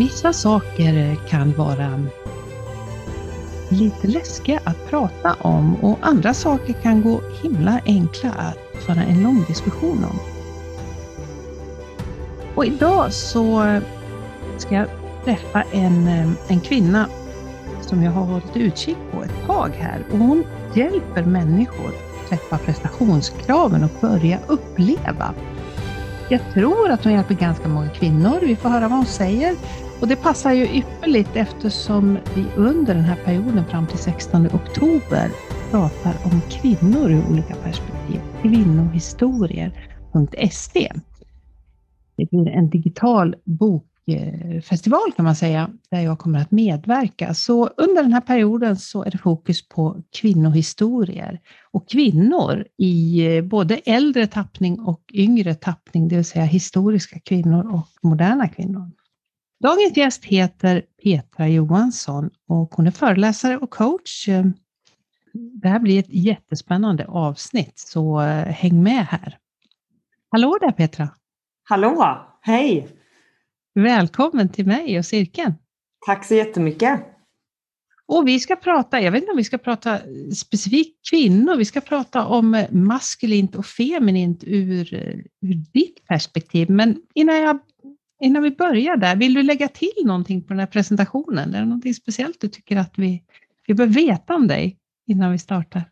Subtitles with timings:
[0.00, 2.02] Vissa saker kan vara
[3.68, 9.22] lite läskiga att prata om och andra saker kan gå himla enkla att föra en
[9.22, 10.18] lång diskussion om.
[12.54, 13.80] Och idag så
[14.58, 14.86] ska jag
[15.24, 17.06] träffa en, eh, en kvinna
[17.80, 22.58] som jag har hållit utkik på ett tag här och hon hjälper människor att träffa
[22.58, 25.34] prestationskraven och börja uppleva.
[26.28, 28.38] Jag tror att hon hjälper ganska många kvinnor.
[28.42, 29.56] Vi får höra vad hon säger.
[30.00, 35.30] Och det passar ju ypperligt eftersom vi under den här perioden fram till 16 oktober
[35.70, 38.20] pratar om kvinnor ur olika perspektiv.
[38.42, 40.92] Kvinnohistorier.se.
[42.16, 47.34] Det blir en digital bokfestival kan man säga, där jag kommer att medverka.
[47.34, 51.40] Så under den här perioden så är det fokus på kvinnohistorier
[51.70, 57.74] och kvinnor i eh, både äldre tappning och yngre tappning, det vill säga historiska kvinnor
[57.74, 58.90] och moderna kvinnor.
[59.62, 64.28] Dagens gäst heter Petra Johansson och hon är föreläsare och coach.
[65.32, 69.38] Det här blir ett jättespännande avsnitt, så häng med här.
[70.30, 71.08] Hallå där Petra!
[71.62, 72.18] Hallå!
[72.40, 72.88] Hej!
[73.74, 75.54] Välkommen till mig och cirkeln.
[76.06, 77.00] Tack så jättemycket.
[78.06, 79.98] Och vi ska prata, jag vet inte om vi ska prata
[80.36, 84.94] specifikt kvinnor, vi ska prata om maskulint och feminint ur,
[85.40, 86.70] ur ditt perspektiv.
[86.70, 87.60] Men innan jag
[88.20, 91.54] Innan vi börjar där, vill du lägga till någonting på den här presentationen?
[91.54, 93.22] Är det någonting speciellt du tycker att vi,
[93.66, 95.84] vi bör veta om dig innan vi startar?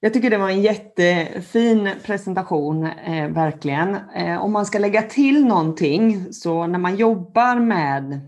[0.00, 3.96] Jag tycker det var en jättefin presentation, eh, verkligen.
[4.16, 8.20] Eh, om man ska lägga till någonting, så när man jobbar med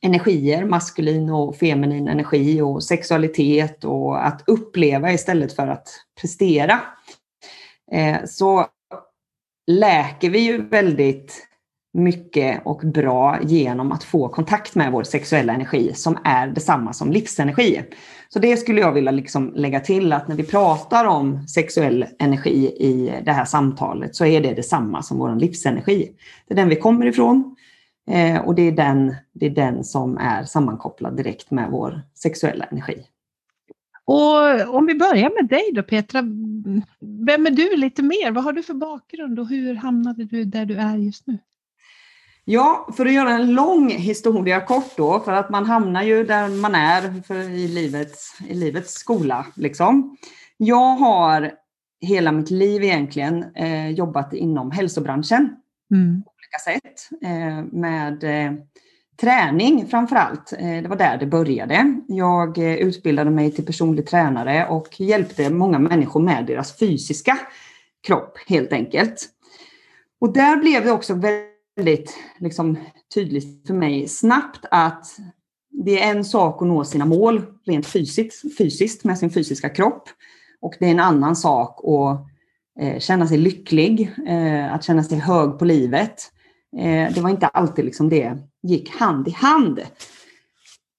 [0.00, 5.88] energier, maskulin och feminin energi och sexualitet och att uppleva istället för att
[6.20, 6.80] prestera,
[7.92, 8.66] eh, så
[9.66, 11.46] läker vi ju väldigt
[11.96, 17.12] mycket och bra genom att få kontakt med vår sexuella energi som är detsamma som
[17.12, 17.82] livsenergi.
[18.28, 22.66] Så det skulle jag vilja liksom lägga till att när vi pratar om sexuell energi
[22.66, 26.12] i det här samtalet så är det detsamma som vår livsenergi.
[26.48, 27.56] Det är den vi kommer ifrån
[28.10, 32.64] eh, och det är den, det är den som är sammankopplad direkt med vår sexuella
[32.64, 33.04] energi.
[34.04, 36.22] Och om vi börjar med dig då Petra,
[37.26, 38.30] vem är du lite mer?
[38.30, 41.38] Vad har du för bakgrund och hur hamnade du där du är just nu?
[42.48, 46.48] Ja, för att göra en lång historia kort då, för att man hamnar ju där
[46.48, 49.46] man är för i, livets, i livets skola.
[49.54, 50.16] Liksom.
[50.56, 51.52] Jag har
[52.00, 55.56] hela mitt liv egentligen eh, jobbat inom hälsobranschen
[55.94, 56.22] mm.
[56.22, 57.08] på olika sätt.
[57.22, 58.52] Eh, med eh,
[59.20, 60.52] träning framför allt.
[60.52, 62.00] Eh, det var där det började.
[62.08, 67.38] Jag eh, utbildade mig till personlig tränare och hjälpte många människor med deras fysiska
[68.06, 69.28] kropp helt enkelt.
[70.20, 72.78] Och där blev det också väldigt väldigt liksom,
[73.14, 75.06] tydligt för mig snabbt att
[75.70, 80.08] det är en sak att nå sina mål rent fysiskt, fysiskt med sin fysiska kropp.
[80.60, 82.26] Och det är en annan sak att
[82.82, 86.32] eh, känna sig lycklig, eh, att känna sig hög på livet.
[86.76, 89.80] Eh, det var inte alltid liksom det gick hand i hand.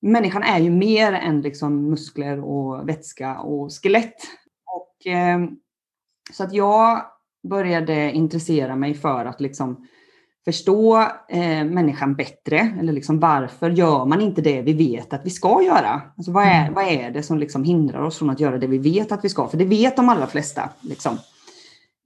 [0.02, 4.16] Människan är ju mer än liksom muskler och vätska och skelett.
[4.66, 5.40] Och, eh,
[6.32, 7.02] så att jag
[7.50, 9.88] började intressera mig för att liksom
[10.48, 10.98] förstå
[11.30, 12.74] eh, människan bättre.
[12.80, 16.02] Eller liksom varför gör man inte det vi vet att vi ska göra?
[16.18, 16.74] Alltså vad, är, mm.
[16.74, 19.30] vad är det som liksom hindrar oss från att göra det vi vet att vi
[19.30, 19.48] ska?
[19.48, 20.70] För det vet de allra flesta.
[20.82, 21.18] Liksom.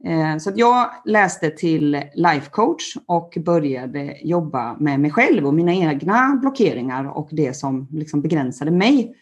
[0.06, 5.73] Eh, så jag läste till life coach och började jobba med mig själv och mina
[5.73, 9.16] egna blockeringar och det som liksom begränsade mig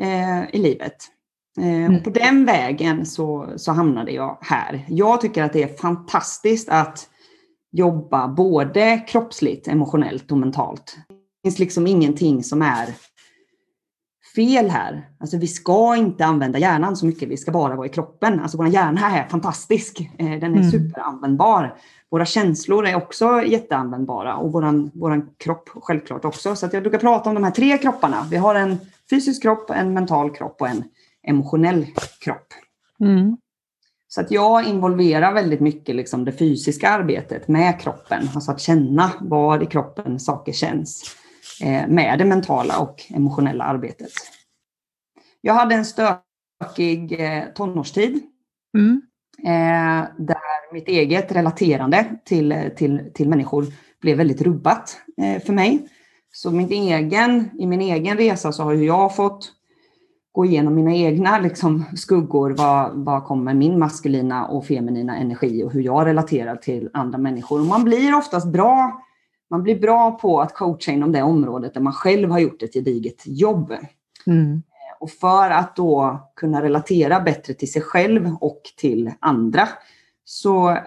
[0.00, 0.96] eh, i livet.
[1.58, 1.96] Eh, mm.
[1.96, 4.84] Och på den vägen så, så hamnade jag här.
[4.88, 7.08] Jag tycker att det är fantastiskt att
[7.78, 10.96] jobba både kroppsligt, emotionellt och mentalt.
[11.08, 12.86] Det finns liksom ingenting som är
[14.34, 15.08] fel här.
[15.20, 18.40] Alltså vi ska inte använda hjärnan så mycket, vi ska bara vara i kroppen.
[18.40, 20.70] Alltså vår hjärna är fantastisk, eh, den är mm.
[20.70, 21.76] superanvändbar.
[22.10, 26.56] Våra känslor är också jätteanvändbara och våran, våran kropp självklart också.
[26.56, 28.26] Så jag brukar prata om de här tre kropparna.
[28.30, 28.78] Vi har en
[29.10, 30.84] fysisk kropp, en mental kropp och en
[31.22, 31.86] emotionell
[32.20, 32.46] kropp.
[33.00, 33.36] Mm.
[34.16, 39.12] Så att jag involverar väldigt mycket liksom det fysiska arbetet med kroppen, alltså att känna
[39.20, 41.16] var i kroppen saker känns
[41.62, 44.10] eh, med det mentala och emotionella arbetet.
[45.40, 48.22] Jag hade en stökig eh, tonårstid
[48.78, 49.02] mm.
[49.38, 53.66] eh, där mitt eget relaterande till, till, till människor
[54.00, 54.96] blev väldigt rubbat
[55.46, 55.88] för mig.
[56.32, 59.52] Så min egen, i min egen resa så har jag fått
[60.36, 62.50] gå igenom mina egna liksom, skuggor.
[62.50, 67.60] Vad, vad kommer min maskulina och feminina energi och hur jag relaterar till andra människor.
[67.60, 69.02] Och man blir oftast bra
[69.50, 72.72] man blir bra på att coacha inom det området där man själv har gjort ett
[72.74, 73.74] gediget jobb.
[74.26, 74.62] Mm.
[75.00, 79.68] Och för att då kunna relatera bättre till sig själv och till andra
[80.24, 80.78] så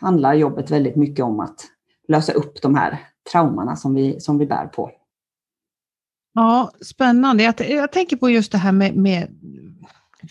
[0.00, 1.66] handlar jobbet väldigt mycket om att
[2.08, 2.98] lösa upp de här
[3.32, 4.90] traumorna som vi, som vi bär på.
[6.34, 7.42] Ja, spännande.
[7.42, 9.28] Jag, jag tänker på just det här med, med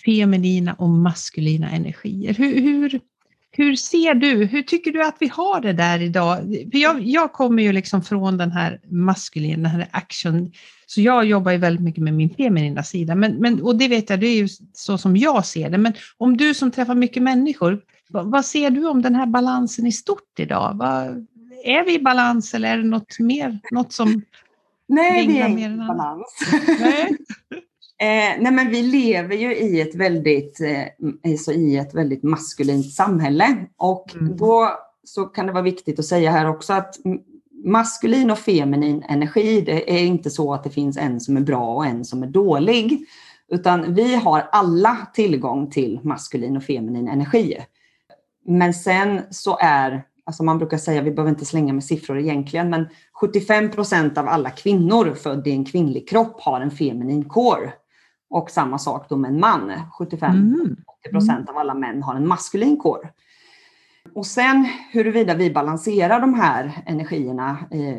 [0.05, 2.33] feminina och maskulina energier.
[2.33, 2.99] Hur, hur,
[3.51, 6.37] hur ser du, hur tycker du att vi har det där idag?
[6.71, 10.51] För jag, jag kommer ju liksom från den här maskulina, den här action,
[10.85, 13.15] så jag jobbar ju väldigt mycket med min feminina sida.
[13.15, 15.77] Men, men, och det vet jag, det är ju så som jag ser det.
[15.77, 19.87] Men om du som träffar mycket människor, vad, vad ser du om den här balansen
[19.87, 20.73] i stort idag?
[20.75, 21.27] Vad,
[21.63, 24.21] är vi i balans eller är det något mer, något som
[24.89, 26.39] Nej, vi är inte i balans.
[26.79, 27.17] Nej.
[28.01, 30.83] Eh, nej men vi lever ju i ett väldigt, eh,
[31.31, 34.37] alltså i ett väldigt maskulint samhälle och mm.
[34.37, 34.71] då
[35.03, 36.95] så kan det vara viktigt att säga här också att
[37.63, 41.75] maskulin och feminin energi, det är inte så att det finns en som är bra
[41.75, 43.05] och en som är dålig,
[43.51, 47.57] utan vi har alla tillgång till maskulin och feminin energi.
[48.45, 52.69] Men sen så är, alltså man brukar säga, vi behöver inte slänga med siffror egentligen,
[52.69, 57.73] men 75 procent av alla kvinnor födda i en kvinnlig kropp har en feminin core.
[58.29, 59.71] Och samma sak då med en man.
[59.99, 60.75] 75-80 mm.
[61.11, 63.09] procent av alla män har en maskulin core.
[64.15, 67.57] Och sen huruvida vi balanserar de här energierna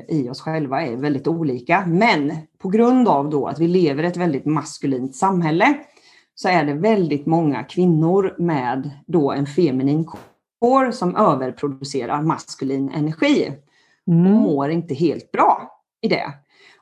[0.08, 1.86] i, oss själva är väldigt olika.
[1.86, 5.78] Men på grund av då att vi lever i ett väldigt maskulint samhälle
[6.34, 10.04] så är det väldigt många kvinnor med då en feminin
[10.60, 13.52] core som överproducerar maskulin energi.
[14.06, 14.26] Mm.
[14.26, 15.70] Och mår inte helt bra
[16.02, 16.32] i det.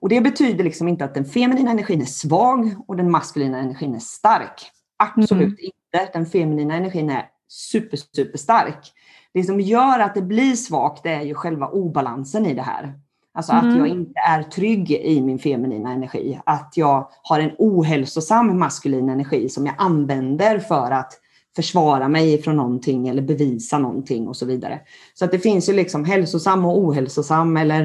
[0.00, 3.94] Och det betyder liksom inte att den feminina energin är svag och den maskulina energin
[3.94, 4.70] är stark.
[4.96, 5.56] Absolut mm.
[5.60, 6.12] inte.
[6.12, 8.92] Den feminina energin är super, super stark.
[9.34, 12.94] Det som gör att det blir svagt det är ju själva obalansen i det här.
[13.34, 13.68] Alltså mm.
[13.68, 16.40] att jag inte är trygg i min feminina energi.
[16.46, 21.12] Att jag har en ohälsosam maskulin energi som jag använder för att
[21.58, 24.80] försvara mig från någonting eller bevisa någonting och så vidare.
[25.14, 27.82] Så att det finns ju liksom hälsosam och ohälsosam eller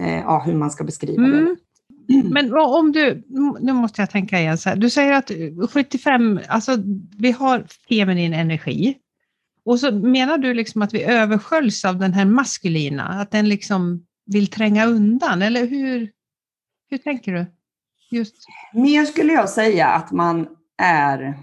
[0.00, 1.44] eh, ja, hur man ska beskriva mm.
[1.44, 1.56] det.
[2.24, 3.22] Men om du,
[3.60, 4.76] nu måste jag tänka igen, så här.
[4.76, 5.30] du säger att
[5.70, 6.76] 75, alltså
[7.18, 8.96] vi har feminin energi.
[9.64, 14.06] Och så menar du liksom att vi översköljs av den här maskulina, att den liksom
[14.26, 16.10] vill tränga undan, eller hur,
[16.90, 17.46] hur tänker du?
[18.10, 18.36] Just.
[18.74, 20.46] Mer skulle jag säga att man
[20.82, 21.38] är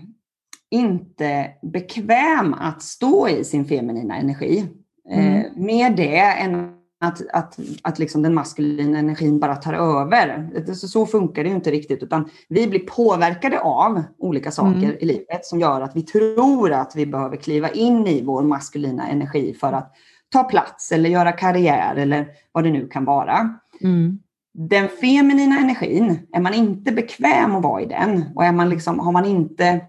[0.72, 4.66] inte bekväm att stå i sin feminina energi.
[5.10, 5.36] Mm.
[5.36, 10.50] Eh, med det än att, att, att liksom den maskulina energin bara tar över.
[10.74, 14.96] Så, så funkar det ju inte riktigt, utan vi blir påverkade av olika saker mm.
[15.00, 19.08] i livet som gör att vi tror att vi behöver kliva in i vår maskulina
[19.08, 19.96] energi för att
[20.32, 23.54] ta plats eller göra karriär eller vad det nu kan vara.
[23.82, 24.20] Mm.
[24.54, 29.00] Den feminina energin, är man inte bekväm att vara i den och är man liksom,
[29.00, 29.82] har man inte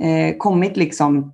[0.00, 1.32] eh, kommit liksom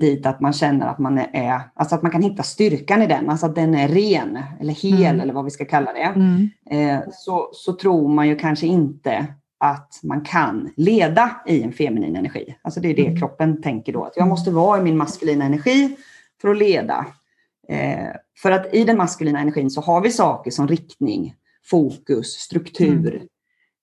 [0.00, 3.30] dit att man känner att man är, alltså att man kan hitta styrkan i den,
[3.30, 5.20] alltså att den är ren eller hel mm.
[5.20, 6.12] eller vad vi ska kalla det.
[6.20, 6.48] Mm.
[6.70, 9.26] Eh, så, så tror man ju kanske inte
[9.60, 12.56] att man kan leda i en feminin energi.
[12.62, 13.18] Alltså det är det mm.
[13.18, 15.96] kroppen tänker då, att jag måste vara i min maskulina energi
[16.40, 17.06] för att leda.
[17.68, 18.08] Eh,
[18.42, 21.34] för att i den maskulina energin så har vi saker som riktning,
[21.70, 23.28] fokus, struktur, mm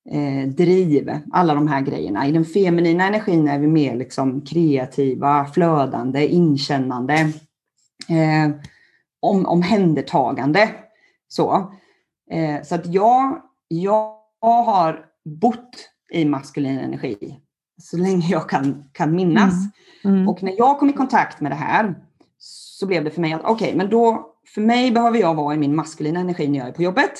[0.09, 2.27] eh, driv, alla de här grejerna.
[2.27, 7.13] I den feminina energin är vi mer liksom kreativa, flödande, inkännande,
[8.09, 8.51] eh,
[9.19, 10.69] om, omhändertagande.
[11.27, 11.73] Så,
[12.31, 14.15] eh, så att jag, jag
[14.65, 17.39] har bott i maskulin energi
[17.81, 19.53] så länge jag kan, kan minnas.
[20.03, 20.15] Mm.
[20.15, 20.29] Mm.
[20.29, 21.95] Och när jag kom i kontakt med det här
[22.37, 25.55] så blev det för mig att okej, okay, men då för mig behöver jag vara
[25.55, 27.11] i min maskulina energi när jag är på jobbet.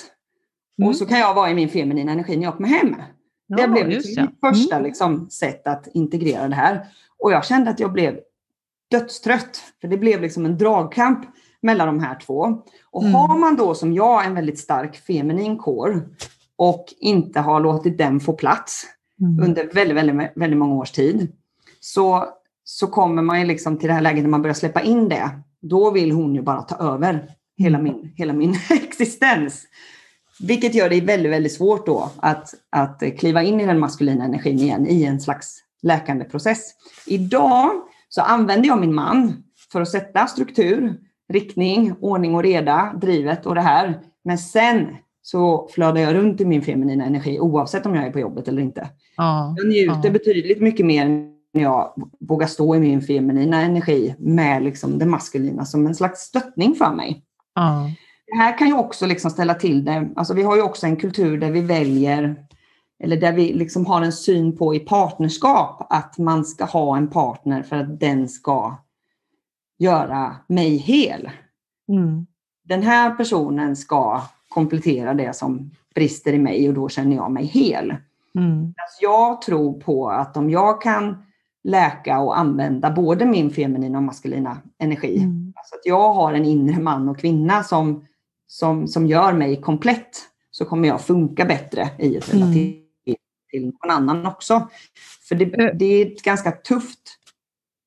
[0.80, 0.90] Mm.
[0.90, 2.96] Och så kan jag vara i min feminina energi när jag kommer hem.
[3.48, 4.86] Ja, det blev liksom mitt första mm.
[4.86, 6.86] liksom, sätt att integrera det här.
[7.20, 8.20] Och jag kände att jag blev
[8.92, 9.64] dödstrött.
[9.82, 11.20] För det blev liksom en dragkamp
[11.62, 12.62] mellan de här två.
[12.92, 13.14] Och mm.
[13.14, 16.02] har man då som jag en väldigt stark feminin core
[16.56, 18.86] och inte har låtit den få plats
[19.22, 19.44] mm.
[19.44, 21.32] under väldigt, väldigt, väldigt många års tid.
[21.80, 22.26] Så,
[22.64, 25.30] så kommer man ju liksom till det här läget när man börjar släppa in det.
[25.62, 27.94] Då vill hon ju bara ta över hela mm.
[27.94, 29.66] min, hela min existens.
[30.40, 34.60] Vilket gör det väldigt, väldigt svårt då att, att kliva in i den maskulina energin
[34.60, 36.74] igen i en slags läkande process.
[37.08, 37.70] Idag
[38.10, 40.96] så använder jag min man för att sätta struktur,
[41.30, 44.00] riktning, ordning och reda, drivet och det här.
[44.24, 44.88] Men sen
[45.22, 48.62] så flödar jag runt i min feminina energi oavsett om jag är på jobbet eller
[48.62, 48.90] inte.
[49.18, 50.12] Ja, jag njuter ja.
[50.12, 51.08] betydligt mycket mer
[51.54, 56.20] när jag vågar stå i min feminina energi med liksom det maskulina som en slags
[56.20, 57.24] stöttning för mig.
[57.56, 57.90] Ja.
[58.34, 60.10] Det här kan ju också liksom ställa till det.
[60.16, 62.36] Alltså vi har ju också en kultur där vi väljer,
[63.04, 67.08] eller där vi liksom har en syn på i partnerskap, att man ska ha en
[67.08, 68.76] partner för att den ska
[69.80, 71.30] göra mig hel.
[71.90, 72.26] Mm.
[72.64, 77.46] Den här personen ska komplettera det som brister i mig och då känner jag mig
[77.46, 77.96] hel.
[78.38, 78.64] Mm.
[78.64, 81.24] Alltså jag tror på att om jag kan
[81.64, 85.18] läka och använda både min feminina och maskulina energi.
[85.18, 85.54] Mm.
[85.56, 88.06] Alltså att jag har en inre man och kvinna som,
[88.54, 90.18] som, som gör mig komplett
[90.52, 92.54] så kommer jag funka bättre i ett mm.
[93.52, 94.68] till någon annan också.
[95.30, 97.00] För det, det är ganska tufft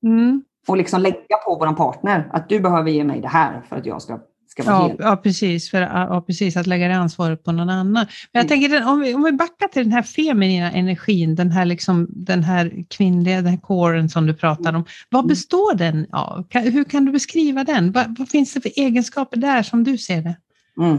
[0.03, 0.45] mm.
[0.69, 3.87] att liksom lägga på vår partner att du behöver ge mig det här för att
[3.87, 4.21] jag ska
[4.65, 4.95] ja.
[4.99, 5.71] Ja, precis.
[5.71, 6.57] För, ja, precis.
[6.57, 7.93] Att lägga det ansvaret på någon annan.
[7.93, 8.49] Men jag mm.
[8.49, 12.43] tänker, om vi, om vi backar till den här feminina energin, den här, liksom, den
[12.43, 14.85] här kvinnliga, den här kåren som du pratar om.
[15.11, 15.29] Vad mm.
[15.29, 16.45] består den av?
[16.51, 17.93] hur kan du beskriva den?
[17.93, 20.37] Vad, vad, finns det för egenskaper där som du ser det?
[20.81, 20.99] Mm.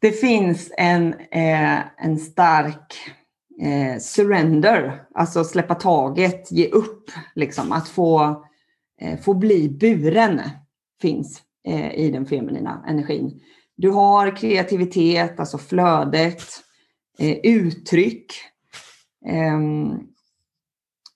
[0.00, 2.94] Det finns en, eh, en stark
[3.62, 8.44] eh, surrender, alltså släppa taget, ge upp, liksom, att få,
[9.00, 10.40] eh, få bli buren
[11.02, 13.40] finns eh, i den feminina energin.
[13.76, 16.42] Du har kreativitet, alltså flödet,
[17.18, 18.32] eh, uttryck.
[19.26, 19.58] Eh,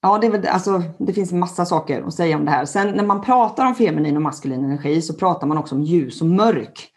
[0.02, 2.64] ja, det, väl, alltså, det finns en massa saker att säga om det här.
[2.64, 6.20] Sen när man pratar om feminin och maskulin energi så pratar man också om ljus
[6.20, 6.91] och mörk.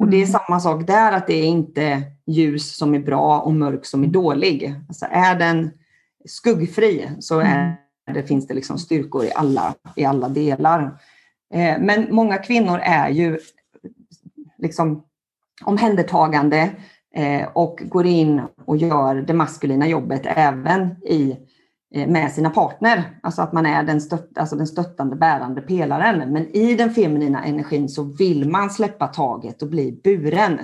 [0.00, 0.32] Och det är mm.
[0.32, 4.08] samma sak där, att det är inte ljus som är bra och mörk som är
[4.08, 4.74] dålig.
[4.88, 5.70] Alltså är den
[6.24, 7.74] skuggfri så är mm.
[8.14, 10.82] det, finns det liksom styrkor i alla, i alla delar.
[11.54, 13.38] Eh, men många kvinnor är ju
[14.58, 15.04] liksom
[15.64, 16.70] omhändertagande
[17.14, 21.36] eh, och går in och gör det maskulina jobbet även i,
[21.94, 23.18] med sina partner.
[23.22, 26.32] Alltså att man är den, stött, alltså den stöttande, bärande pelaren.
[26.32, 30.58] Men i den feminina energin så vill man släppa taget och bli buren.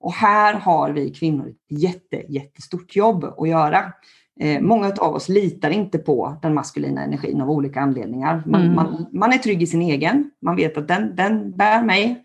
[0.00, 3.92] Och här har vi kvinnor ett jätte, jättestort jobb att göra.
[4.40, 8.42] Eh, många av oss litar inte på den maskulina energin av olika anledningar.
[8.46, 8.74] Man, mm.
[8.74, 12.16] man, man, är trygg i sin egen, man vet att den, den bär mig, eh,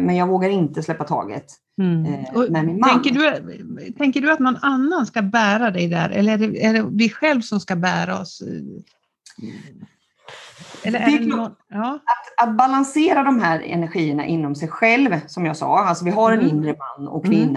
[0.00, 1.46] men jag vågar inte släppa taget
[1.80, 2.14] mm.
[2.14, 2.90] eh, med min man.
[2.90, 6.72] Tänker du, tänker du att någon annan ska bära dig där, eller är det, är
[6.72, 8.42] det vi själv som ska bära oss?
[10.84, 11.94] Eller är det någon, ja.
[11.94, 16.32] att, att, balansera de här energierna inom sig själv, som jag sa, alltså vi har
[16.32, 16.50] en mm.
[16.50, 17.44] inre man och kvinna.
[17.44, 17.56] Mm.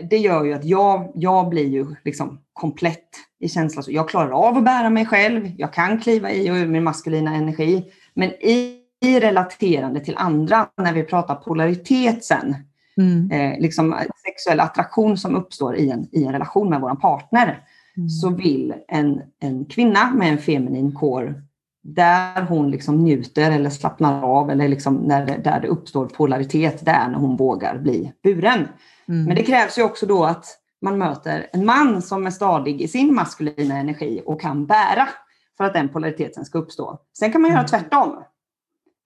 [0.00, 3.08] Eh, det gör ju att jag, jag blir ju liksom komplett
[3.40, 3.84] i känslan.
[3.88, 7.34] Jag klarar av att bära mig själv, jag kan kliva i och ur min maskulina
[7.34, 7.92] energi.
[8.14, 12.56] Men i, i relaterande till andra, när vi pratar polaritet sen,
[12.96, 13.30] mm.
[13.30, 13.96] eh, liksom
[14.26, 17.62] sexuell attraktion som uppstår i en, i en relation med vår partner,
[17.96, 18.08] mm.
[18.08, 21.42] så vill en, en kvinna med en feminin kår
[21.82, 26.84] där hon liksom njuter eller slappnar av eller liksom när det, där det uppstår polaritet,
[26.84, 28.68] där när hon vågar bli buren.
[29.08, 29.24] Mm.
[29.24, 30.46] Men det krävs ju också då att
[30.82, 35.08] man möter en man som är stadig i sin maskulina energi och kan bära
[35.56, 36.98] för att den polariteten ska uppstå.
[37.18, 37.68] Sen kan man göra mm.
[37.68, 38.22] tvärtom.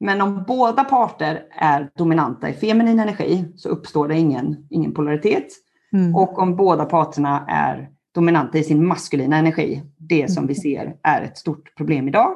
[0.00, 5.47] Men om båda parter är dominanta i feminin energi så uppstår det ingen, ingen polaritet.
[5.93, 6.14] Mm.
[6.14, 10.62] Och om båda parterna är dominanta i sin maskulina energi, det som vi mm.
[10.62, 12.35] ser är ett stort problem idag,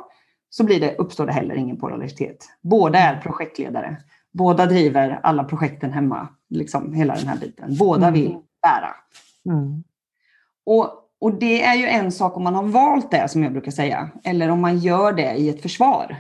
[0.51, 2.47] så blir det, uppstår det heller ingen polaritet.
[2.63, 3.97] Båda är projektledare.
[4.33, 7.77] Båda driver alla projekten hemma, liksom hela den här biten.
[7.79, 8.21] Båda mm.
[8.21, 8.95] vill bära.
[9.55, 9.85] Mm.
[10.67, 10.89] Och,
[11.21, 14.11] och det är ju en sak om man har valt det, som jag brukar säga,
[14.25, 16.17] eller om man gör det i ett försvar.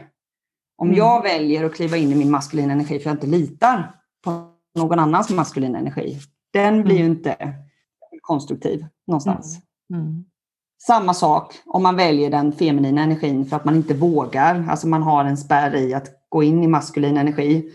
[0.82, 0.98] Om mm.
[0.98, 4.50] jag väljer att kliva in i min maskulina energi för att jag inte litar på
[4.78, 6.18] någon annans maskulina energi,
[6.52, 7.12] den blir ju mm.
[7.12, 7.54] inte
[8.20, 9.58] konstruktiv någonstans.
[9.92, 10.02] Mm.
[10.02, 10.24] mm.
[10.86, 15.02] Samma sak om man väljer den feminina energin för att man inte vågar, alltså man
[15.02, 17.72] har en spärr i att gå in i maskulin energi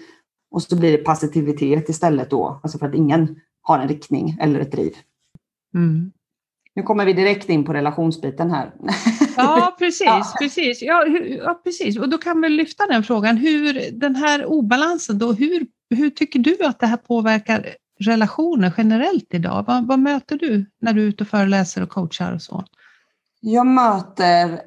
[0.52, 4.60] och så blir det passivitet istället då, alltså för att ingen har en riktning eller
[4.60, 4.94] ett driv.
[5.76, 6.12] Mm.
[6.78, 8.72] Nu kommer vi direkt in på relationsbiten här.
[9.38, 10.06] Ja, precis.
[10.06, 10.24] ja.
[10.40, 10.82] precis.
[10.82, 11.98] Ja, hur, ja, precis.
[11.98, 13.38] Och då kan vi lyfta den frågan.
[13.38, 17.66] Hur, den här obalansen, då, hur, hur tycker du att det här påverkar
[18.00, 19.66] relationer generellt idag?
[19.68, 22.64] Vad, vad möter du när du är ute och föreläser och coachar och så?
[23.40, 24.60] Jag möter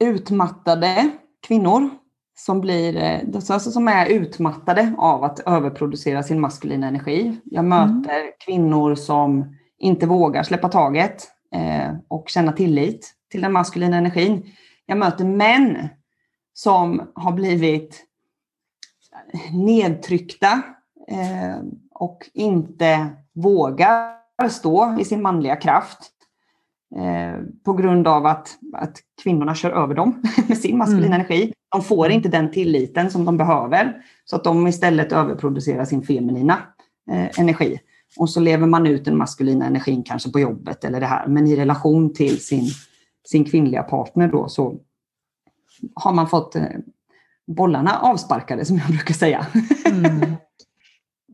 [0.00, 1.10] utmattade
[1.46, 1.90] kvinnor
[2.36, 7.40] som, blir, alltså som är utmattade av att överproducera sin maskulina energi.
[7.44, 8.32] Jag möter mm.
[8.46, 11.28] kvinnor som inte vågar släppa taget
[12.08, 14.52] och känna tillit till den maskulina energin.
[14.86, 15.88] Jag möter män
[16.54, 18.06] som har blivit
[19.52, 20.62] nedtryckta
[21.08, 21.56] eh,
[21.90, 26.10] och inte vågar stå i sin manliga kraft.
[26.96, 31.12] eh, på grund av att, att kvinnorna kör över dem med sin maskulina mm.
[31.12, 31.52] energi.
[31.68, 36.58] De får inte den tilliten som de behöver, så att de istället överproducerar sin feminina
[37.10, 37.80] eh, energi.
[38.16, 41.46] Och så lever man ut den maskulina energin kanske på jobbet eller det här, men
[41.46, 42.70] i relation till sin,
[43.28, 44.80] sin kvinnliga partner då så
[45.94, 46.64] har man fått eh,
[47.46, 49.46] bollarna avsparkade som jag brukar säga.
[49.84, 50.36] Mm.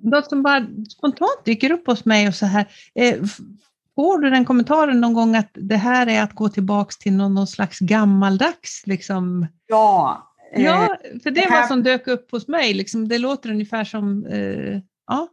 [0.02, 3.16] Något som bara spontant dyker upp hos mig och så här, eh,
[3.94, 7.35] får du den kommentaren någon gång att det här är att gå tillbaks till någon,
[7.35, 9.47] någon slags gammaldags liksom?
[9.66, 10.25] Ja.
[10.54, 11.61] Eh, ja, för det, det här...
[11.61, 15.28] vad som dök upp hos mig, liksom, det låter ungefär som, eh, ja.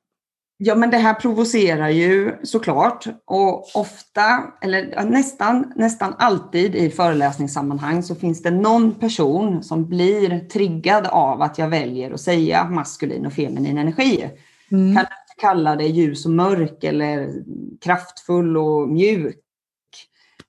[0.58, 8.04] Ja, men det här provocerar ju såklart och ofta, eller nästan, nästan alltid i föreläsningssammanhang
[8.04, 13.26] så finns det någon person som blir triggad av att jag väljer att säga maskulin
[13.26, 14.30] och feminin energi.
[14.72, 14.96] Mm.
[14.96, 15.06] Kan
[15.38, 17.34] kalla det ljus och mörk eller
[17.82, 19.42] kraftfull och mjuk.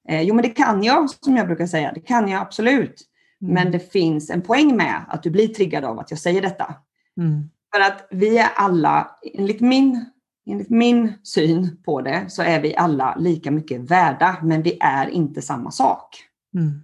[0.08, 1.92] Eh, jo, men det kan jag, som jag brukar säga.
[1.94, 3.02] Det kan jag absolut.
[3.42, 3.54] Mm.
[3.54, 6.74] Men det finns en poäng med att du blir triggad av att jag säger detta.
[7.18, 7.50] Mm.
[7.74, 10.04] För att vi är alla, enligt min,
[10.50, 15.08] enligt min syn på det, så är vi alla lika mycket värda, men vi är
[15.08, 16.08] inte samma sak.
[16.54, 16.80] Mm.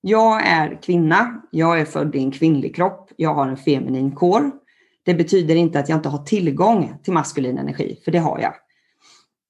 [0.00, 4.50] Jag är kvinna, jag är född i en kvinnlig kropp, jag har en feminin kår.
[5.04, 8.54] Det betyder inte att jag inte har tillgång till maskulin energi, för det har jag.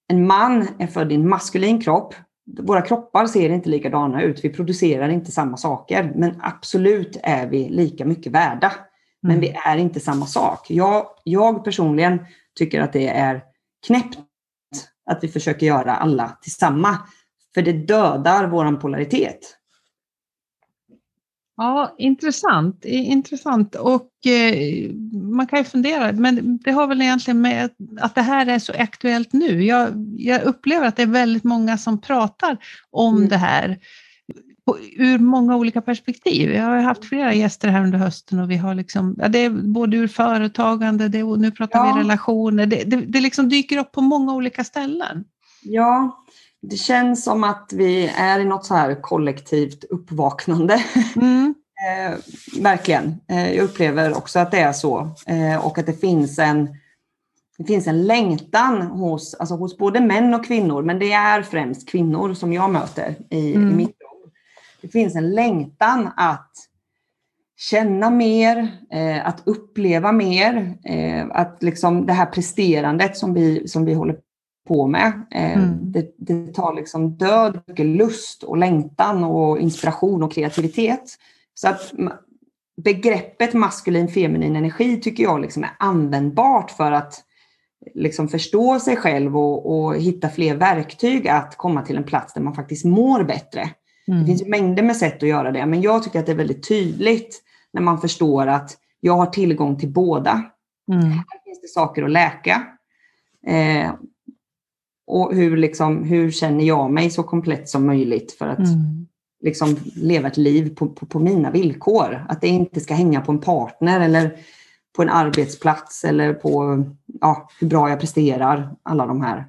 [0.09, 2.15] En man är född i en maskulin kropp.
[2.59, 7.69] Våra kroppar ser inte likadana ut, vi producerar inte samma saker, men absolut är vi
[7.69, 8.73] lika mycket värda.
[9.25, 9.41] Men mm.
[9.41, 10.71] vi är inte samma sak.
[10.71, 12.27] Jag, jag personligen
[12.59, 13.43] tycker att det är
[13.87, 14.19] knäppt
[15.11, 16.99] att vi försöker göra alla till samma.
[17.55, 19.39] För det dödar vår polaritet.
[21.57, 22.85] Ja, intressant.
[22.85, 23.75] intressant.
[23.75, 28.47] Och eh, man kan ju fundera, men det har väl egentligen med att det här
[28.47, 29.65] är så aktuellt nu.
[29.65, 32.57] Jag, jag upplever att det är väldigt många som pratar
[32.91, 33.29] om mm.
[33.29, 33.79] det här
[34.67, 36.51] på, ur många olika perspektiv.
[36.51, 39.51] Jag har haft flera gäster här under hösten och vi har liksom, ja, det är
[39.51, 41.95] både ur företagande, det, och nu pratar ja.
[41.95, 45.25] vi relationer, det, det, det liksom dyker upp på många olika ställen.
[45.63, 46.25] Ja,
[46.63, 50.85] det känns som att vi är i något så här kollektivt uppvaknande.
[51.17, 51.55] Mm.
[51.87, 52.19] eh,
[52.63, 53.21] verkligen.
[53.29, 55.15] Eh, jag upplever också att det är så.
[55.27, 56.69] Eh, och att det finns en,
[57.59, 61.89] det finns en längtan hos, alltså hos både män och kvinnor, men det är främst
[61.89, 63.71] kvinnor som jag möter i, mm.
[63.71, 63.97] i mitt.
[64.85, 66.51] Det finns en längtan att
[67.57, 73.85] känna mer, eh, att uppleva mer, eh, att liksom det här presterandet som vi, som
[73.85, 74.17] vi håller
[74.69, 75.13] på med.
[75.31, 75.93] Eh, mm.
[75.93, 81.03] Det, det, tar liksom död, mycket lust och längtan och inspiration och kreativitet.
[81.55, 81.93] Så att
[82.83, 87.25] begreppet maskulin feminin energi tycker jag liksom är användbart för att
[87.95, 92.41] liksom förstå sig själv och, och, hitta fler verktyg att komma till en plats där
[92.41, 93.71] man faktiskt mår bättre.
[94.09, 94.21] Mm.
[94.21, 96.69] Det finns mängder med sätt att göra det, men jag tycker att det är väldigt
[96.69, 100.43] tydligt när man förstår att jag har tillgång till båda.
[100.93, 101.11] Mm.
[101.11, 102.67] Här finns det saker att läka.
[103.47, 103.93] Eh,
[105.07, 109.07] och hur, liksom, hur känner jag mig så komplett som möjligt för att mm.
[109.43, 112.27] liksom, leva ett liv på, på, på, mina villkor.
[112.29, 114.39] Att det inte ska hänga på en partner eller
[114.97, 116.85] på en arbetsplats eller på
[117.21, 118.77] ja, hur bra jag presterar.
[118.83, 119.45] Alla de här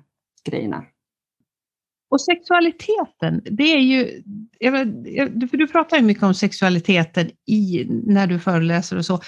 [0.46, 0.84] grejerna.
[2.10, 4.24] Och sexualiteten, det är ju...
[5.50, 9.22] För du pratar ju mycket om sexualiteten i, när du föreläser och så.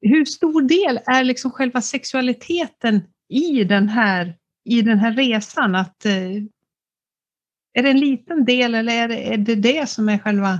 [0.00, 5.74] Hur stor del är liksom själva sexualiteten i den här i den här resan?
[5.74, 6.32] Att, eh,
[7.74, 10.58] är det en liten del eller är det, är det det som är själva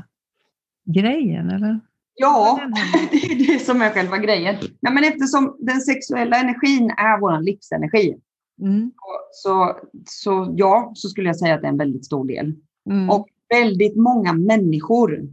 [0.95, 1.51] grejen?
[1.51, 1.81] Eller?
[2.14, 2.71] Ja,
[3.11, 4.57] det är det som är själva grejen.
[4.81, 8.16] Ja, men eftersom den sexuella energin är vår livsenergi
[8.62, 8.92] mm.
[9.31, 12.55] så, så ja, så skulle jag säga att det är en väldigt stor del.
[12.90, 13.11] Mm.
[13.11, 15.29] Och väldigt många människor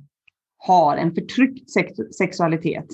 [0.58, 2.86] har en förtryckt sex sexualitet.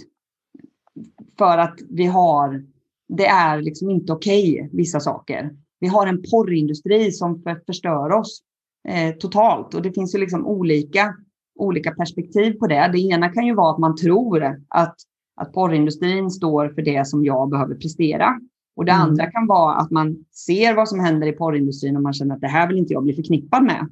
[1.37, 2.65] För att vi har,
[3.07, 5.55] det är liksom inte okej, okay, vissa saker.
[5.79, 8.41] Vi har en porrindustri som förstör oss
[8.87, 11.15] eh, totalt och det finns ju liksom olika,
[11.59, 12.89] olika perspektiv på det.
[12.93, 14.95] Det ena kan ju vara att man tror att,
[15.35, 18.39] att porrindustrin står för det som jag behöver prestera.
[18.75, 19.03] Och det mm.
[19.03, 22.41] andra kan vara att man ser vad som händer i porrindustrin och man känner att
[22.41, 23.87] det här vill inte jag bli förknippad med.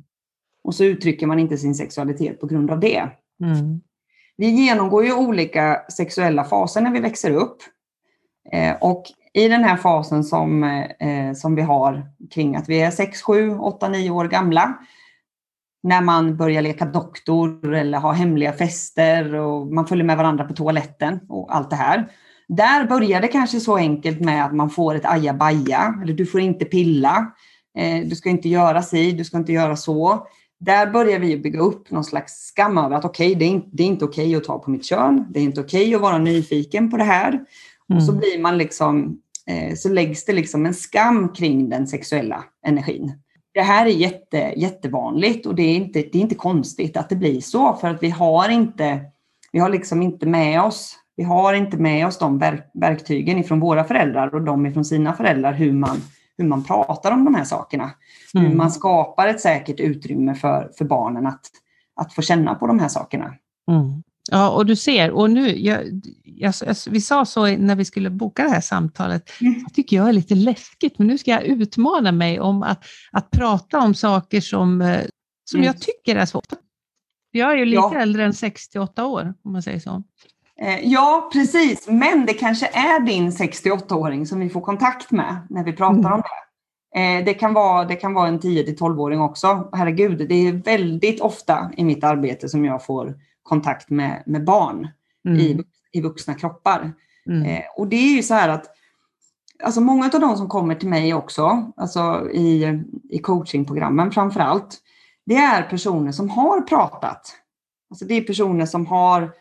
[0.64, 3.10] Och så uttrycker man inte sin sexualitet på grund av det.
[3.44, 3.82] Mm.
[4.38, 7.58] Vi genomgår ju olika sexuella faser när vi växer upp.
[8.52, 10.64] Eh, och i den här fasen som,
[11.00, 14.78] eh, som vi har kring att vi är 6, 7, 8, 9 år gamla,
[15.84, 20.54] när man börjar leka doktor eller ha hemliga fester och man följer med varandra på
[20.54, 22.08] toaletten och allt det här.
[22.56, 26.42] Där börjar det kanske så enkelt med att man får ett ajabaja, eller du får
[26.42, 27.32] inte pilla.
[27.78, 30.28] Eh, du ska inte göra si, du ska inte göra så.
[30.60, 33.68] Där börjar vi bygga upp någon slags skam över att okej, okay, det, är inte,
[33.72, 35.26] det är inte okej okay att ta på mitt kön.
[35.30, 37.30] Det är inte okej okay att vara nyfiken på det här.
[37.30, 37.98] Mm.
[37.98, 42.44] Och så blir man liksom, eh, så läggs det liksom en skam kring den sexuella
[42.66, 43.14] energin.
[43.54, 47.16] Det här är jätte, jättevanligt och det är, inte, det är inte konstigt att det
[47.16, 49.02] blir så för att vi har inte,
[49.52, 53.60] vi har liksom inte med oss vi har inte med oss de verk, verktygen ifrån
[53.60, 56.02] våra föräldrar och de ifrån sina föräldrar hur man,
[56.38, 57.92] hur man pratar om de här sakerna.
[58.36, 58.48] Mm.
[58.48, 61.42] Hur man skapar ett säkert utrymme för, för barnen att,
[61.96, 63.34] att få känna på de här sakerna.
[63.72, 64.04] Mm.
[64.32, 66.54] Ja, och du ser, och nu, jag, jag,
[66.90, 69.60] vi sa så när vi skulle boka det här samtalet, mm.
[69.62, 73.32] jag tycker jag är lite läskigt, men nu ska jag utmana mig om att, att
[73.32, 75.02] prata om saker som, eh,
[75.46, 75.66] som mm.
[75.66, 76.48] jag tycker är svårt.
[77.32, 77.96] Jag är ju lite ja.
[77.96, 80.04] äldre än 68 år, om man säger så.
[80.62, 81.88] Eh, ja, precis.
[81.88, 86.14] Men det kanske är din 68-åring som vi får kontakt med när vi pratar mm.
[86.14, 86.44] om det.
[86.96, 89.70] Eh, det kan, vara, det kan vara en 10-12-åring också.
[89.74, 94.88] Herregud, det är väldigt ofta i mitt arbete som jag får kontakt med, med barn
[95.28, 95.40] mm.
[95.40, 96.94] i, i vuxna kroppar.
[97.28, 97.46] Mm.
[97.46, 98.66] Eh, och det är ju så här att
[99.64, 104.80] alltså många av de som kommer till mig också, alltså i, i coachingprogrammen framför allt,
[105.26, 107.36] det är personer som har pratat.
[107.90, 109.32] Alltså det är personer som har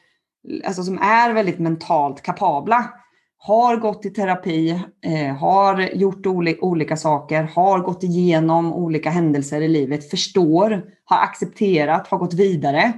[0.65, 2.91] alltså som är väldigt mentalt kapabla,
[3.39, 4.71] har gått i terapi,
[5.05, 11.19] eh, har gjort oli olika saker, har gått igenom olika händelser i livet, förstår, har
[11.19, 12.93] accepterat, har gått vidare.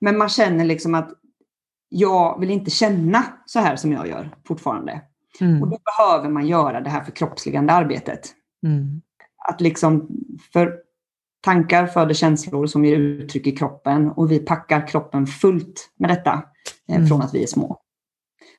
[0.00, 1.10] Men man känner liksom att
[1.88, 5.00] jag vill inte känna så här som jag gör fortfarande.
[5.40, 5.62] Mm.
[5.62, 8.34] Och då behöver man göra det här förkroppsligande arbetet.
[8.66, 9.02] Mm.
[9.48, 10.08] Att liksom,
[10.52, 10.85] för
[11.46, 16.42] tankar föder känslor som ger uttryck i kroppen och vi packar kroppen fullt med detta.
[16.88, 17.08] Eh, mm.
[17.08, 17.78] från att vi är små.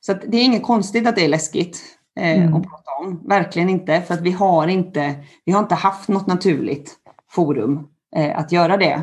[0.00, 1.82] Så det är inget konstigt att det är läskigt
[2.20, 2.54] eh, mm.
[2.54, 3.22] att prata om.
[3.28, 6.96] Verkligen inte, för att vi har inte, vi har inte haft något naturligt
[7.30, 9.02] forum eh, att göra det.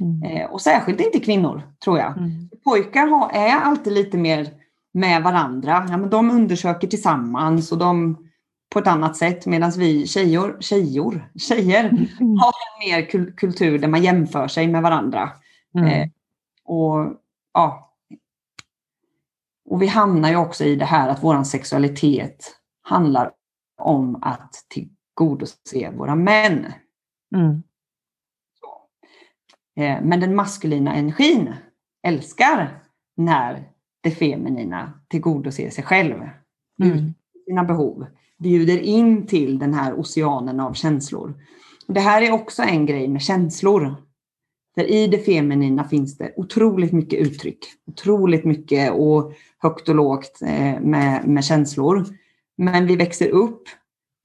[0.00, 0.22] Mm.
[0.22, 2.16] Eh, och särskilt inte kvinnor, tror jag.
[2.16, 2.48] Mm.
[2.64, 4.48] Pojkar har, är alltid lite mer
[4.94, 5.86] med varandra.
[5.90, 8.16] Ja, men de undersöker tillsammans och de
[8.74, 12.36] på ett annat sätt medan vi tjejor, tjejor, tjejer mm.
[12.38, 13.06] har en mer
[13.36, 15.32] kultur där man jämför sig med varandra.
[15.78, 15.88] Mm.
[15.88, 16.08] Eh,
[16.64, 17.20] och
[17.52, 17.94] ja,
[19.70, 23.32] och vi hamnar ju också i det här att vår sexualitet handlar
[23.80, 26.72] om att tillgodose våra män.
[27.36, 27.62] Mm.
[29.76, 31.54] Eh, men den maskulina energin
[32.06, 32.82] älskar
[33.16, 33.68] när
[34.00, 36.28] det feminina tillgodoser sig själv.
[36.82, 37.14] Mm.
[37.46, 38.06] Sina behov.
[38.44, 41.34] Bjuder in till den här oceanen av känslor.
[41.86, 43.94] Det här är också en grej med känslor.
[44.74, 47.58] För i det feminina finns det otroligt mycket uttryck.
[47.86, 52.04] Otroligt mycket och högt och lågt eh, med, med känslor.
[52.56, 53.62] Men vi växer upp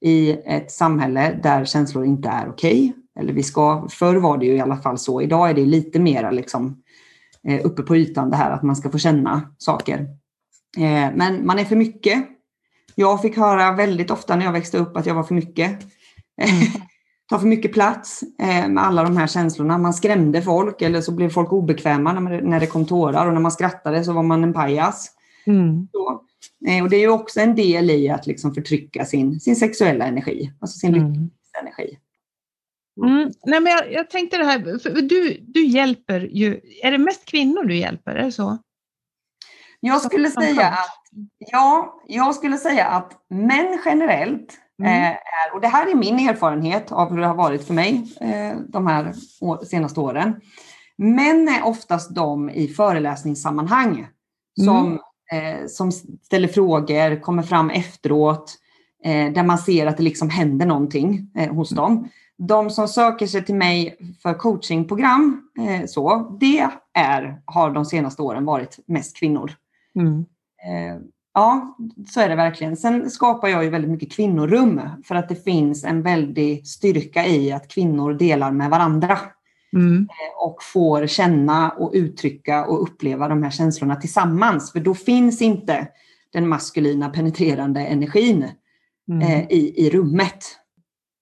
[0.00, 2.78] i ett samhälle där känslor inte är okej.
[2.78, 3.22] Okay.
[3.22, 5.22] Eller vi ska, förr var det ju i alla fall så.
[5.22, 6.82] Idag är det lite mer liksom,
[7.48, 9.98] eh, uppe på ytan det här att man ska få känna saker.
[10.78, 12.26] Eh, men man är för mycket.
[13.00, 15.70] Jag fick höra väldigt ofta när jag växte upp att jag var för mycket.
[15.70, 16.72] Mm.
[17.28, 19.78] tar för mycket plats eh, med alla de här känslorna.
[19.78, 23.40] Man skrämde folk eller så blev folk obekväma när, när det kom tårar och när
[23.40, 25.10] man skrattade så var man en pajas.
[25.46, 25.88] Mm.
[25.92, 26.22] Så,
[26.68, 30.04] eh, och det är ju också en del i att liksom förtrycka sin, sin sexuella
[30.04, 31.30] energi, alltså sin mm.
[31.60, 31.98] energi.
[33.02, 33.30] Mm.
[33.44, 34.58] Nej, men jag, jag, tänkte det här,
[35.08, 38.14] du, du hjälper ju, är det mest kvinnor du hjälper?
[38.14, 38.58] Är det så?
[39.80, 41.00] Jag skulle säga att,
[41.38, 44.92] ja, jag skulle säga att män generellt Mm.
[44.92, 48.16] Eh, är, och det här är min erfarenhet av hur det har varit för mig
[48.20, 50.40] eh, de här år, senaste åren.
[50.96, 54.06] Män är oftast de i föreläsningssammanhang
[54.64, 55.00] som,
[55.32, 55.60] mm.
[55.60, 58.54] eh, som ställer frågor, kommer fram efteråt,
[59.04, 62.08] eh, där man ser att det liksom händer någonting hos dem.
[62.38, 65.42] De som söker sig till mig för coachingprogram,
[65.86, 69.52] så, det är, har de senaste åren varit mest kvinnor.
[69.96, 70.24] Mm.
[71.34, 71.76] Ja,
[72.06, 72.76] så är det verkligen.
[72.76, 77.52] Sen skapar jag ju väldigt mycket kvinnorum för att det finns en väldig styrka i
[77.52, 79.18] att kvinnor delar med varandra.
[79.72, 80.02] Mm.
[80.02, 84.72] Eh, och får känna och uttrycka och uppleva de här känslorna tillsammans.
[84.72, 85.88] För då finns inte
[86.32, 88.48] den maskulina penetrerande energin
[89.10, 89.22] mm.
[89.22, 90.44] eh, i, i rummet.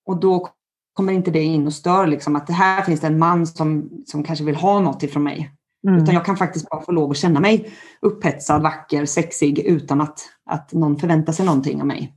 [0.07, 0.49] Och då
[0.93, 3.91] kommer inte det in och stör liksom att det här finns det en man som,
[4.07, 5.51] som kanske vill ha något ifrån mig.
[5.89, 6.03] Mm.
[6.03, 10.21] Utan jag kan faktiskt bara få lov att känna mig upphetsad, vacker, sexig utan att,
[10.45, 12.15] att någon förväntar sig någonting av mig.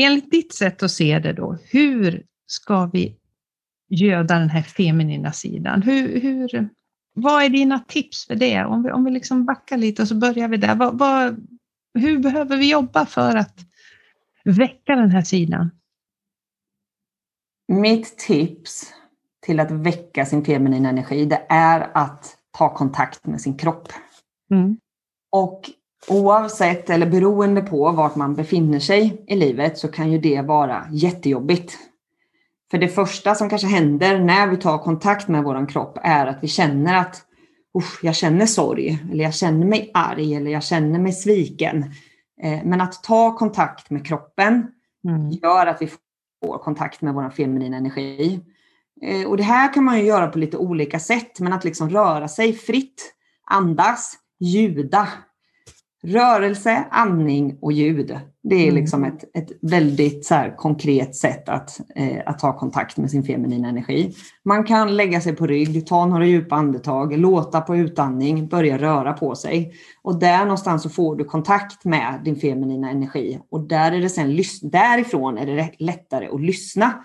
[0.00, 3.16] Enligt ditt sätt att se det då, hur ska vi
[3.88, 5.82] göda den här feminina sidan?
[5.82, 6.68] Hur, hur,
[7.14, 8.64] vad är dina tips för det?
[8.64, 10.74] Om vi, om vi liksom backar lite och så börjar vi där.
[10.74, 11.46] Vad, vad,
[11.94, 13.58] hur behöver vi jobba för att
[14.44, 15.70] väcka den här sidan?
[17.68, 18.92] mitt tips
[19.40, 23.88] till att väcka sin feminina energi, det är att ta kontakt med sin kropp.
[24.50, 24.76] Mm.
[25.32, 25.70] Och
[26.08, 30.86] oavsett eller beroende på vart man befinner sig i livet så kan ju det vara
[30.90, 31.78] jättejobbigt.
[32.70, 36.38] För det första som kanske händer när vi tar kontakt med vår kropp är att
[36.42, 37.22] vi känner att
[38.02, 41.82] jag känner sorg, eller jag känner mig arg, eller jag känner mig sviken.
[42.42, 44.66] Eh, men att ta kontakt med kroppen
[45.08, 45.30] mm.
[45.30, 45.88] gör att vi
[46.44, 48.40] får kontakt med vår feminina energi.
[49.02, 51.90] Eh, och det här kan man ju göra på lite olika sätt, men att liksom
[51.90, 53.12] röra sig fritt,
[53.50, 55.08] andas, ljuda.
[56.02, 58.18] Rörelse, andning och ljud.
[58.42, 58.74] Det är mm.
[58.74, 63.68] liksom ett, ett väldigt så konkret sätt att, eh, att ta kontakt med sin feminina
[63.68, 64.14] energi.
[64.44, 69.12] Man kan lägga sig på rygg, ta några djupa andetag, låta på utandning, börja röra
[69.12, 69.72] på sig.
[70.02, 73.40] Och där någonstans så får du kontakt med din feminina energi.
[73.50, 77.04] Och där är det sen, därifrån är det lättare att lyssna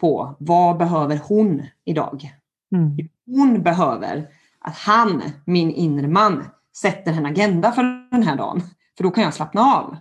[0.00, 2.32] på vad behöver hon idag?
[2.72, 2.96] Mm.
[3.26, 6.44] Hon behöver att han, min inre man,
[6.76, 8.62] sätter en agenda för den här dagen.
[8.96, 9.96] För då kan jag slappna av.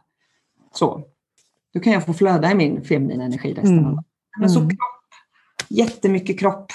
[0.71, 1.03] Så.
[1.73, 3.85] Då kan jag få flöda i min feminina energi resten mm.
[3.85, 4.03] av dagen.
[4.39, 4.69] Men så mm.
[4.69, 4.79] kropp.
[5.69, 6.71] Jättemycket kropp.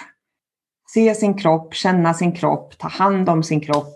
[0.94, 3.94] Se sin kropp, känna sin kropp, ta hand om sin kropp.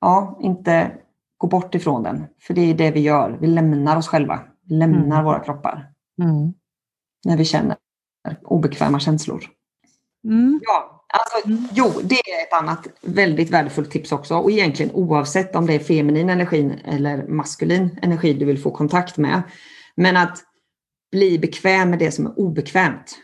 [0.00, 0.92] Ja, inte
[1.36, 2.26] gå bort ifrån den.
[2.40, 3.38] För det är det vi gör.
[3.40, 4.40] Vi lämnar oss själva.
[4.62, 5.24] Vi lämnar mm.
[5.24, 5.92] våra kroppar.
[6.22, 6.52] Mm.
[7.24, 7.76] När vi känner
[8.42, 9.44] obekväma känslor.
[10.24, 10.60] Mm.
[10.62, 11.68] Ja, alltså, mm.
[11.72, 14.34] jo, det är ett annat väldigt värdefullt tips också.
[14.34, 19.16] Och egentligen oavsett om det är feminin energi eller maskulin energi du vill få kontakt
[19.16, 19.42] med.
[19.94, 20.38] Men att
[21.12, 23.18] bli bekväm med det som är obekvämt.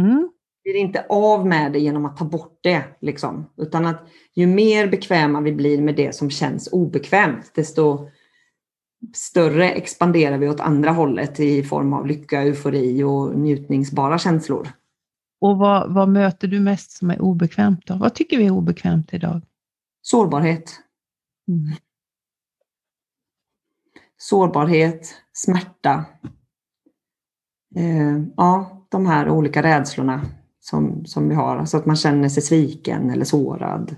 [0.00, 0.28] Mm.
[0.64, 2.84] Blir inte av med det genom att ta bort det.
[3.00, 3.50] Liksom.
[3.56, 8.08] Utan att ju mer bekväma vi blir med det som känns obekvämt, desto
[9.12, 14.68] större expanderar vi åt andra hållet i form av lycka, eufori och njutningsbara känslor.
[15.40, 17.96] Och vad, vad möter du mest som är obekvämt då?
[17.96, 19.40] Vad tycker vi är obekvämt idag?
[20.02, 20.80] Sårbarhet.
[21.48, 21.76] Mm.
[24.16, 26.04] Sårbarhet, smärta.
[27.74, 30.26] Eh, ja, de här olika rädslorna
[30.60, 31.56] som, som vi har.
[31.56, 33.96] Alltså att man känner sig sviken eller sårad,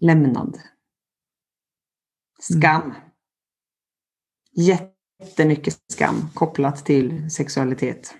[0.00, 0.58] lämnad.
[2.40, 2.82] Skam.
[2.82, 2.96] Mm.
[4.58, 8.14] Jättemycket skam kopplat till sexualitet.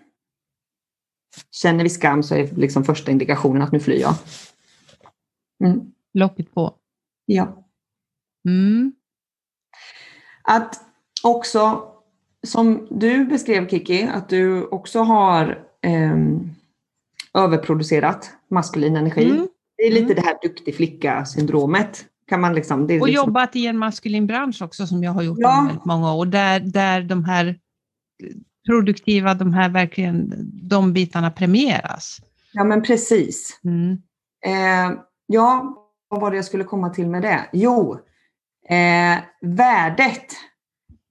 [1.51, 4.15] Känner vi skam så är liksom första indikationen att nu flyr jag.
[5.65, 5.81] Mm.
[6.15, 6.75] Locket på.
[7.27, 7.65] Ja.
[8.49, 8.93] Mm.
[10.43, 10.81] Att
[11.23, 11.93] också,
[12.47, 16.17] som du beskrev Kiki, att du också har eh,
[17.35, 19.31] överproducerat maskulin energi.
[19.31, 19.49] Mm.
[19.77, 20.15] Det är lite mm.
[20.15, 22.05] det här duktig flicka-syndromet.
[22.29, 23.11] Kan man liksom, och liksom...
[23.11, 25.65] jobbat i en maskulin bransch också som jag har gjort ja.
[25.67, 27.59] väldigt många år, där, där de här
[28.67, 30.33] produktiva, de här verkligen,
[30.69, 32.19] de bitarna premieras.
[32.53, 33.61] Ja men precis.
[33.65, 33.93] Mm.
[34.47, 35.77] Eh, ja,
[36.09, 37.49] vad var det jag skulle komma till med det?
[37.53, 37.99] Jo,
[38.69, 40.27] eh, värdet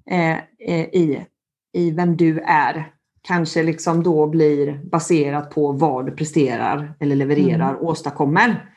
[0.09, 1.25] eh, eh i,
[1.73, 7.69] i vem du är kanske liksom då blir baserat på vad du presterar eller levererar,
[7.69, 7.81] mm.
[7.81, 8.71] åstadkommer.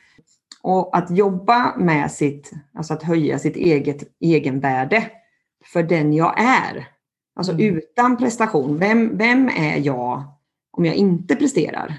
[0.62, 5.06] Och att jobba med sitt, alltså att höja sitt eget egenvärde
[5.64, 6.88] för den jag är.
[7.36, 7.76] Alltså mm.
[7.76, 10.24] utan prestation, vem, vem är jag
[10.72, 11.94] om jag inte presterar?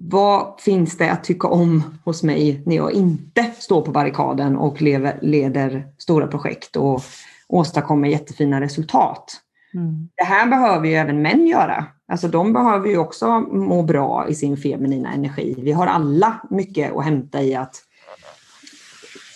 [0.00, 4.82] Vad finns det att tycka om hos mig när jag inte står på barrikaden och
[4.82, 7.02] lever, leder stora projekt och
[7.48, 9.40] åstadkommer jättefina resultat?
[9.74, 10.08] Mm.
[10.16, 11.86] Det här behöver ju även män göra.
[12.12, 15.54] Alltså de behöver ju också må bra i sin feminina energi.
[15.58, 17.82] Vi har alla mycket att hämta i att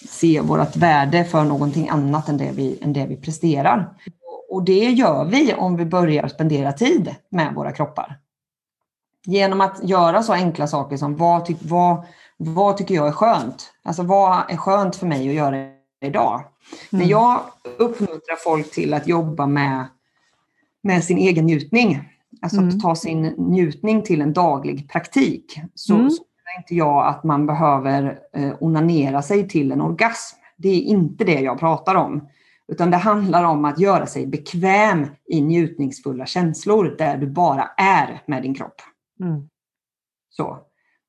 [0.09, 3.97] se vårt värde för någonting annat än det vi, än det vi presterar.
[4.51, 8.19] Och det gör vi om vi börjar spendera tid med våra kroppar.
[9.25, 12.05] Genom att göra så enkla saker som vad, ty vad,
[12.37, 13.73] vad tycker jag är skönt?
[13.85, 15.57] Alltså vad är skönt för mig att göra
[16.01, 16.35] idag?
[16.93, 17.03] Mm.
[17.03, 17.41] När jag
[17.79, 19.87] uppmuntrar folk till att jobba med,
[20.83, 22.13] med sin egen njutning,
[22.47, 22.69] alltså mm.
[22.69, 26.11] att ta sin njutning till en daglig praktik, så, mm.
[26.11, 30.37] så menar inte jag att man behöver eh, onanera sig till en orgasm.
[30.57, 32.29] Det är inte det jag pratar om.
[32.69, 38.23] Utan det handlar om att göra sig bekväm i njutningsfulla känslor där du bara är
[38.27, 38.81] med din kropp.
[39.21, 39.49] Mm.
[40.31, 40.59] Så.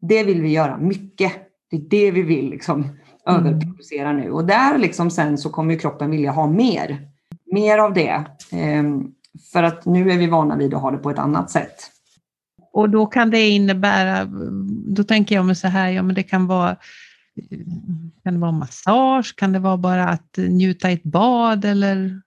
[0.01, 1.33] Det vill vi göra mycket.
[1.69, 2.95] Det är det vi vill liksom mm.
[3.25, 4.31] överproducera nu.
[4.31, 7.07] Och där liksom sen så kommer kroppen vilja ha mer.
[7.51, 8.25] Mer av det.
[8.51, 9.11] Ehm,
[9.51, 11.75] för att nu är vi vana vid att ha det på ett annat sätt.
[12.71, 14.25] Och då kan det innebära,
[14.87, 16.77] då tänker jag mig så här, ja men det kan vara
[18.23, 19.35] kan det vara massage?
[19.35, 21.65] Kan det vara bara att njuta i ett bad?
[21.65, 22.21] Eller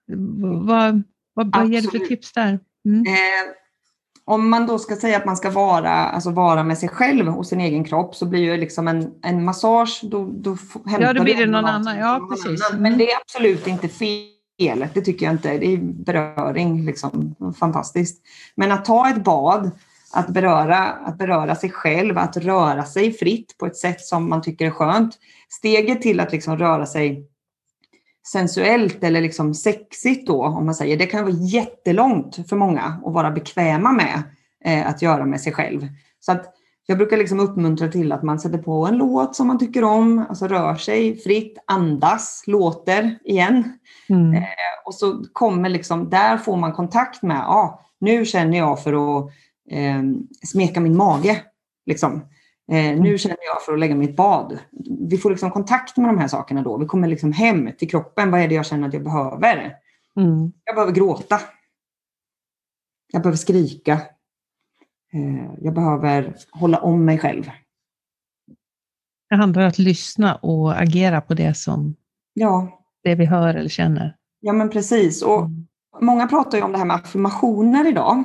[0.67, 1.03] vad,
[1.35, 2.59] vad, vad ger du för tips där?
[2.85, 3.07] Mm.
[3.07, 3.55] Eh,
[4.25, 7.47] om man då ska säga att man ska vara, alltså vara med sig själv och
[7.47, 11.23] sin egen kropp så blir ju liksom en, en massage, då, då hämtar Ja, då
[11.23, 11.97] blir det någon annan.
[11.97, 12.71] Ja, precis.
[12.71, 12.83] Annan.
[12.83, 14.40] Men det är absolut inte fel.
[14.95, 15.59] Det tycker jag inte.
[15.59, 17.35] Det är beröring, liksom.
[17.59, 18.23] fantastiskt.
[18.55, 19.71] Men att ta ett bad,
[20.13, 24.43] att beröra, att beröra sig själv, att röra sig fritt på ett sätt som man
[24.43, 25.19] tycker är skönt.
[25.49, 27.27] Steget till att liksom röra sig
[28.33, 30.97] sensuellt eller liksom sexigt då, om man säger.
[30.97, 34.23] Det kan vara jättelångt för många att vara bekväma med
[34.65, 35.89] eh, att göra med sig själv.
[36.21, 36.55] Så att
[36.87, 40.27] jag brukar liksom uppmuntra till att man sätter på en låt som man tycker om,
[40.29, 43.73] alltså rör sig fritt, andas, låter igen.
[44.09, 44.35] Mm.
[44.35, 44.43] Eh,
[44.85, 48.93] och så kommer liksom, där får man kontakt med, ja, ah, nu känner jag för
[48.93, 49.31] att
[49.71, 50.03] eh,
[50.47, 51.43] smeka min mage.
[51.87, 52.15] Liksom.
[52.73, 53.19] Eh, nu mm.
[53.19, 54.59] känner jag för att lägga ett bad.
[55.09, 56.79] Vi får liksom kontakt med de här sakerna då.
[56.79, 58.31] Vi kommer liksom hem till kroppen.
[58.31, 59.77] Vad är det jag känner att jag behöver?
[60.17, 60.53] Mm.
[60.65, 61.41] Jag behöver gråta.
[63.13, 64.01] Jag behöver skrika.
[65.13, 67.51] Eh, jag behöver hålla om mig själv.
[69.31, 71.97] Det handlar om att lyssna och agera på det som
[72.35, 72.81] ja.
[73.03, 74.17] det vi hör eller känner.
[74.41, 75.23] Ja, men precis.
[75.23, 75.67] Och mm.
[76.01, 78.25] Många pratar ju om det här med affirmationer idag.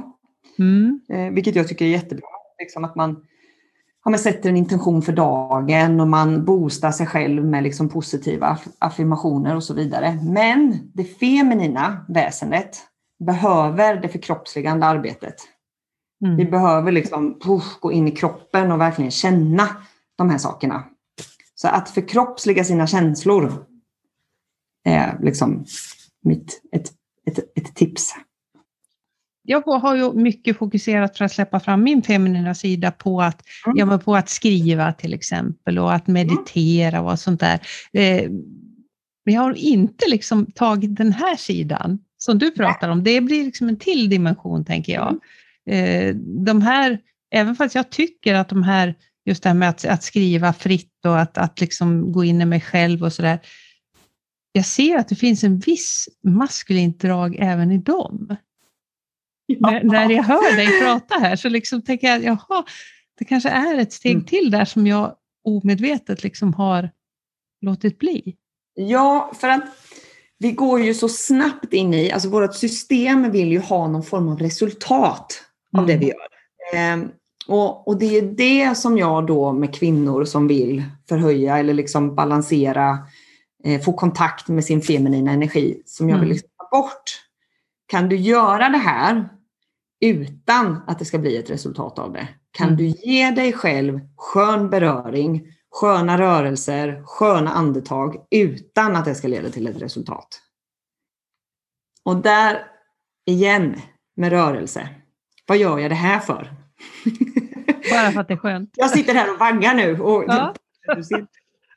[0.59, 1.01] Mm.
[1.09, 2.27] Eh, vilket jag tycker är jättebra.
[2.59, 3.25] Liksom att man
[4.03, 8.59] ja, man sätter en intention för dagen och man boostar sig själv med liksom positiva
[8.79, 10.19] affirmationer och så vidare.
[10.23, 12.77] Men det feminina väsendet
[13.25, 15.35] behöver det förkroppsligande arbetet.
[16.25, 16.37] Mm.
[16.37, 19.67] Vi behöver liksom puff, gå in i kroppen och verkligen känna
[20.15, 20.83] de här sakerna.
[21.55, 23.65] Så att förkroppsliga sina känslor
[24.83, 25.65] är liksom
[26.23, 26.91] mitt, ett,
[27.27, 28.15] ett, ett tips
[29.45, 33.77] jag har ju mycket fokuserat för att släppa fram min feminina sida på att, mm.
[33.77, 37.59] ja, på att skriva till exempel och att meditera och sånt där.
[37.93, 38.29] Eh,
[39.25, 43.03] men jag har inte liksom tagit den här sidan som du pratar om.
[43.03, 45.19] Det blir liksom en till dimension tänker jag.
[45.69, 46.99] Eh, de här,
[47.31, 51.05] även fast jag tycker att de här, just det här med att, att skriva fritt
[51.05, 53.39] och att, att liksom gå in i mig själv och sådär.
[54.51, 58.35] Jag ser att det finns en viss maskulint drag även i dem.
[59.45, 59.71] Ja.
[59.71, 62.63] När, när, jag hör dig prata här så liksom tänker jag, jaha,
[63.17, 64.25] det kanske är ett steg mm.
[64.25, 66.89] till där som jag omedvetet liksom har
[67.61, 68.35] låtit bli.
[68.73, 69.63] Ja, för att
[70.37, 74.27] vi går ju så snabbt in i, alltså vårt system vill ju ha någon form
[74.27, 75.44] av resultat
[75.79, 75.99] av mm.
[75.99, 76.27] det vi gör.
[76.73, 77.07] Eh,
[77.47, 82.15] och, och, det är det som jag då med kvinnor som vill förhöja eller liksom
[82.15, 82.97] balansera,
[83.63, 86.33] eh, få kontakt med sin feminina energi, som jag vill mm.
[86.33, 87.03] liksom ta bort.
[87.87, 89.29] Kan du göra det här
[89.99, 92.27] utan att det ska bli ett resultat av det.
[92.51, 92.77] Kan mm.
[92.77, 99.49] du ge dig själv skön beröring, sköna rörelser, sköna andetag utan att det ska leda
[99.49, 100.41] till ett resultat?
[102.03, 102.67] Och där
[103.25, 103.81] igen
[104.15, 104.89] med rörelse.
[105.45, 106.51] Vad gör jag det här för?
[107.91, 108.69] Bara för att det är skönt.
[108.75, 109.99] Jag sitter här och vaggar nu.
[109.99, 110.53] Och, ja.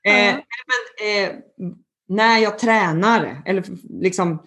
[0.05, 1.31] eh, men, eh,
[2.09, 3.65] när jag tränar, eller
[4.03, 4.43] liksom,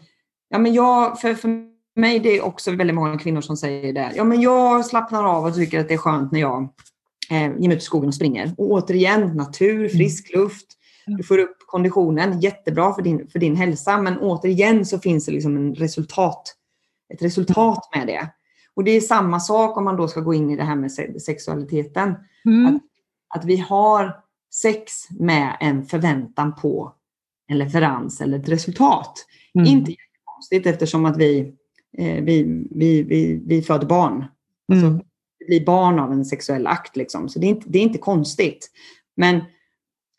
[0.50, 1.50] ja, men jag, för, för
[1.96, 4.12] mig det är också väldigt många kvinnor som säger det.
[4.16, 6.64] Ja, men jag slappnar av och tycker att det är skönt när jag
[7.30, 8.54] eh, ger mig ut i skogen och springer.
[8.58, 9.90] Och återigen, natur, mm.
[9.90, 10.66] frisk luft.
[11.06, 14.02] Du får upp konditionen, jättebra för din, för din hälsa.
[14.02, 16.56] Men återigen så finns det liksom en resultat,
[17.14, 18.30] ett resultat med det.
[18.76, 20.92] Och det är samma sak om man då ska gå in i det här med
[21.22, 22.16] sexualiteten.
[22.46, 22.66] Mm.
[22.66, 22.82] Att,
[23.40, 24.20] att vi har
[24.54, 26.94] sex med en förväntan på
[27.48, 29.26] en leverans eller ett resultat.
[29.56, 29.68] Mm.
[29.68, 31.54] Inte konstigt eftersom att vi
[31.98, 34.26] eh, vi, vi, vi, vi föder barn.
[34.72, 35.02] Alltså, mm.
[35.40, 36.96] vi blir barn av en sexuell akt.
[36.96, 37.30] Liksom.
[37.30, 38.72] Så det är, inte, det är inte konstigt.
[39.16, 39.42] Men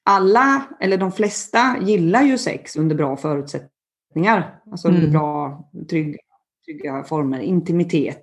[0.04, 4.60] alla, eller de flesta, gillar ju sex under bra förutsättningar.
[4.70, 5.00] Alltså mm.
[5.00, 6.18] under bra, trygga,
[6.72, 8.22] trygga former, intimitet.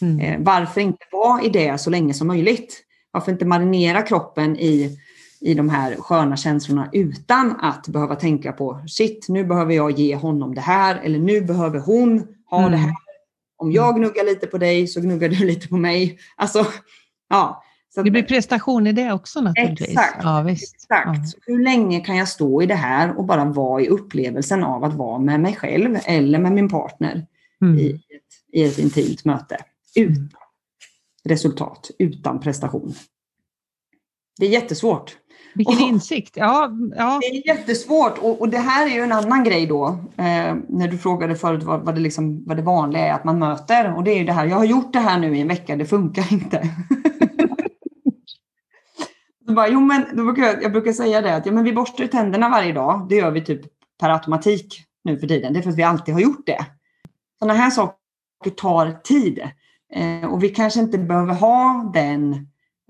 [0.00, 0.20] Mm.
[0.20, 2.84] Eh, varför inte vara i det så länge som möjligt?
[3.10, 4.98] Varför inte marinera kroppen i,
[5.40, 10.16] i de här sköna känslorna utan att behöva tänka på shit, nu behöver jag ge
[10.16, 12.72] honom det här eller nu behöver hon ha mm.
[12.72, 12.94] det här.
[13.56, 16.18] Om jag gnuggar lite på dig så gnuggar du lite på mig.
[16.36, 16.66] Alltså,
[17.28, 17.62] ja.
[17.94, 19.88] Så det blir prestation i det också naturligtvis.
[19.88, 20.18] Exakt.
[20.22, 20.84] Ja, exakt.
[20.88, 21.14] Ja.
[21.46, 24.94] Hur länge kan jag stå i det här och bara vara i upplevelsen av att
[24.94, 27.26] vara med mig själv eller med min partner
[27.62, 27.78] mm.
[27.78, 29.56] i, ett, i ett intimt möte.
[29.94, 30.28] Utan
[31.24, 32.94] resultat, utan prestation.
[34.38, 35.16] Det är jättesvårt.
[35.54, 36.36] Vilken och, insikt!
[36.36, 37.18] Ja, ja.
[37.20, 39.86] Det är jättesvårt och, och, det här är ju en annan grej då.
[40.16, 43.38] Eh, när du frågade förut vad, vad, det liksom, vad det vanliga är att man
[43.38, 43.96] möter.
[43.96, 45.76] Och det är ju det här, jag har gjort det här nu i en vecka,
[45.76, 46.62] det funkar inte.
[49.46, 51.72] Så bara, jo, men, då brukar jag, jag brukar säga det att ja, men vi
[51.72, 53.06] borstar tänderna varje dag.
[53.08, 53.60] Det gör vi typ
[54.00, 55.52] per automatik nu för tiden.
[55.52, 56.66] Det är för att vi alltid har gjort det.
[57.38, 59.50] Sådana här saker tar tid.
[59.92, 62.32] Eh, och vi kanske inte behöver ha den,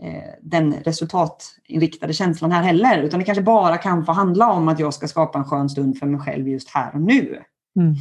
[0.02, 4.78] eh, den resultatinriktade känslan här heller, utan det kanske bara kan få handla om att
[4.78, 7.42] jag ska skapa en skön stund för mig själv just här och nu.
[7.80, 7.94] Mm.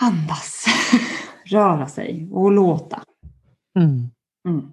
[0.00, 0.64] Andas,
[1.44, 3.02] röra sig och låta.
[3.78, 4.10] Mm.
[4.48, 4.72] Mm.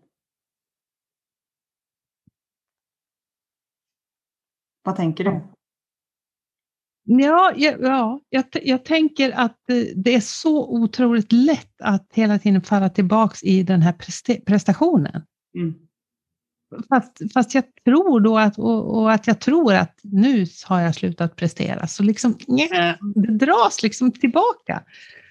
[4.84, 5.41] Vad tänker du?
[7.10, 12.39] Ja, ja, ja jag, jag tänker att eh, det är så otroligt lätt att hela
[12.39, 13.93] tiden falla tillbaks i den här
[14.45, 15.22] prestationen.
[15.55, 15.76] Mm.
[16.89, 20.95] Fast, fast jag tror då att, och, och, att jag tror att nu har jag
[20.95, 24.84] slutat prestera, så liksom, nja, det dras liksom tillbaka.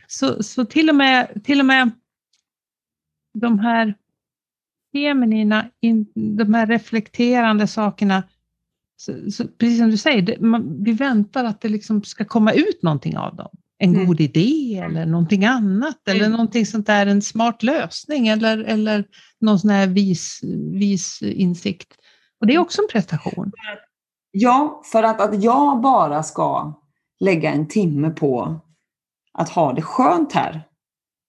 [0.07, 1.91] Så, så till, och med, till och med
[3.35, 3.95] de här
[4.93, 5.71] feminina,
[6.15, 8.23] de här reflekterande sakerna
[8.97, 12.53] så, så, precis som du säger, det, man, vi väntar att det liksom ska komma
[12.53, 13.49] ut någonting av dem.
[13.79, 14.07] En mm.
[14.07, 16.21] god idé eller någonting annat mm.
[16.21, 19.05] eller någonting sånt där, en smart lösning eller, eller
[19.41, 20.41] någon sån här vis,
[20.73, 21.93] vis insikt.
[22.41, 23.53] Och det är också en prestation.
[24.31, 26.75] Ja, för att, att jag bara ska
[27.21, 28.61] lägga en timme på
[29.33, 30.63] att ha det skönt här.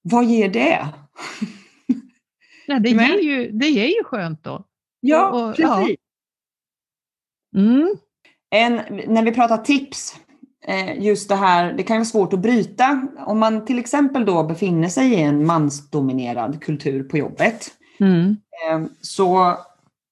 [0.02, 0.88] Vad ger det?
[2.68, 4.64] Ja, det, ger ju, det ger ju skönt då.
[5.00, 5.90] Ja, och, precis.
[5.90, 6.07] Ja.
[7.56, 7.96] Mm.
[8.50, 10.16] En, när vi pratar tips,
[10.68, 13.08] eh, just det här, det kan vara svårt att bryta.
[13.26, 17.72] Om man till exempel då befinner sig i en mansdominerad kultur på jobbet.
[18.00, 18.38] Mm.
[18.70, 19.58] Eh, så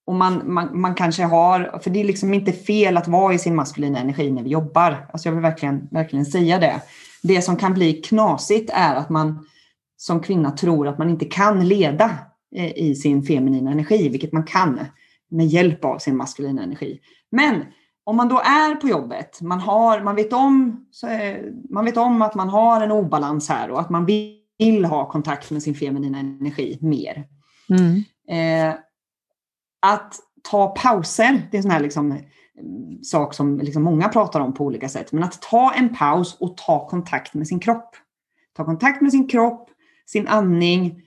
[0.08, 3.40] och man, man, man kanske har, för det är liksom inte fel att vara i
[3.40, 5.08] sin maskulina energi när vi jobbar.
[5.14, 6.82] Alltså jag vill verkligen, verkligen säga det.
[7.24, 9.48] Det som kan bli knasigt är att man
[9.98, 12.12] som kvinna tror att man inte kan leda
[12.56, 14.80] eh, i sin feminina energi, vilket man kan
[15.32, 17.00] med hjälp av sin maskulina energi.
[17.36, 17.66] Men
[18.04, 22.22] om man då är på jobbet, man, har, man, vet om, är, man vet om
[22.22, 26.20] att man har en obalans här och att man vill ha kontakt med sin feminina
[26.20, 27.28] energi mer.
[27.70, 28.04] Mm.
[28.28, 28.76] Eh,
[29.82, 30.16] att
[30.52, 34.54] ta pauser, det är en sån här liksom, mm, sak som liksom många pratar om
[34.54, 35.12] på olika sätt.
[35.12, 37.96] Men att ta en paus och ta kontakt med sin kropp.
[38.54, 39.70] Ta kontakt med sin kropp,
[40.06, 41.02] sin andning,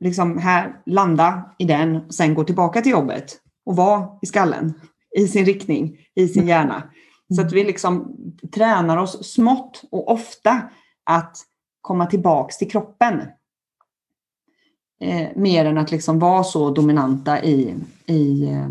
[0.00, 4.74] liksom här, landa i den, och sen gå tillbaka till jobbet och vara i skallen
[5.16, 6.48] i sin riktning, i sin mm.
[6.48, 6.82] hjärna.
[7.36, 8.16] Så att vi liksom
[8.54, 10.62] tränar oss smått och ofta
[11.04, 11.36] att
[11.80, 13.22] komma tillbaks till kroppen.
[15.00, 17.74] Eh, mer än att liksom vara så dominanta i,
[18.06, 18.68] i, eh,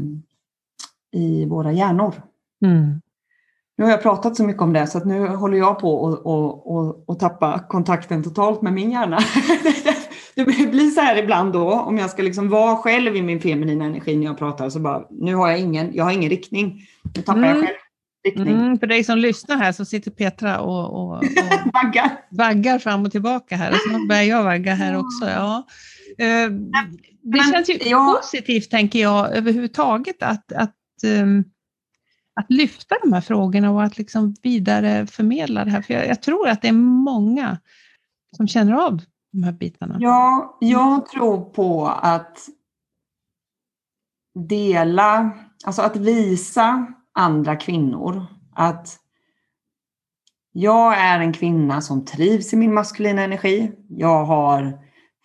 [1.12, 2.14] i våra hjärnor.
[2.66, 3.02] Mm.
[3.78, 6.20] Nu har jag pratat så mycket om det så att nu håller jag på att
[6.20, 9.20] och, och, och tappa kontakten totalt med min hjärna.
[10.36, 13.86] det blir så här ibland då, om jag ska liksom vara själv i min feminina
[13.86, 16.82] energi när jag pratar, så bara, nu har jag ingen, jag har ingen riktning.
[17.16, 17.50] Nu tappar mm.
[17.50, 17.76] jag själv
[18.26, 18.56] riktning.
[18.56, 21.24] Mm, för dig som lyssnar här så sitter Petra och, och, och
[21.74, 22.10] vaggar.
[22.32, 23.72] vaggar fram och tillbaka här.
[23.72, 25.30] Och snart börjar jag vagga här också.
[25.30, 25.68] Ja.
[26.22, 26.60] Uh,
[27.22, 28.20] det känns ju ja.
[28.22, 30.76] positivt, tänker jag, överhuvudtaget att, att,
[31.06, 31.44] um,
[32.36, 35.82] att lyfta de här frågorna och att liksom vidare förmedla det här.
[35.82, 36.74] För jag, jag tror att det är
[37.04, 37.58] många
[38.38, 39.02] som känner av
[39.36, 39.98] de här bitarna?
[40.00, 42.50] Ja, jag tror på att
[44.36, 45.32] dela,
[45.66, 48.26] alltså att visa andra kvinnor
[48.56, 49.00] att
[50.52, 53.72] jag är en kvinna som trivs i min maskulina energi.
[53.90, 54.80] Jag har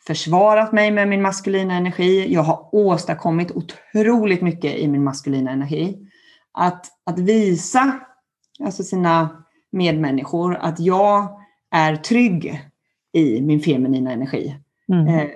[0.06, 2.34] försvarat mig med min maskulina energi.
[2.34, 6.10] Jag har åstadkommit otroligt mycket i min maskulina energi.
[6.52, 8.00] Att, att visa
[8.64, 11.40] alltså sina medmänniskor att jag
[11.70, 12.69] är trygg
[13.12, 14.56] i min feminina energi.
[14.92, 15.08] Mm.
[15.08, 15.28] Eh,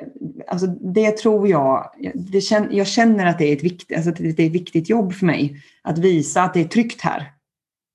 [0.49, 4.43] alltså det tror jag, det känner, jag känner att det är, ett viktigt, alltså det
[4.43, 5.63] är ett viktigt jobb för mig.
[5.83, 7.33] Att visa att det är tryggt här.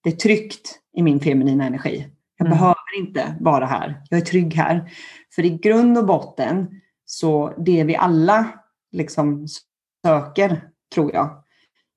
[0.03, 2.07] Det är tryggt i min feminina energi.
[2.37, 2.57] Jag mm.
[2.57, 4.01] behöver inte vara här.
[4.09, 4.91] Jag är trygg här.
[5.35, 8.47] För i grund och botten, så det vi alla
[8.91, 9.47] liksom
[10.05, 10.61] söker,
[10.93, 11.43] tror jag,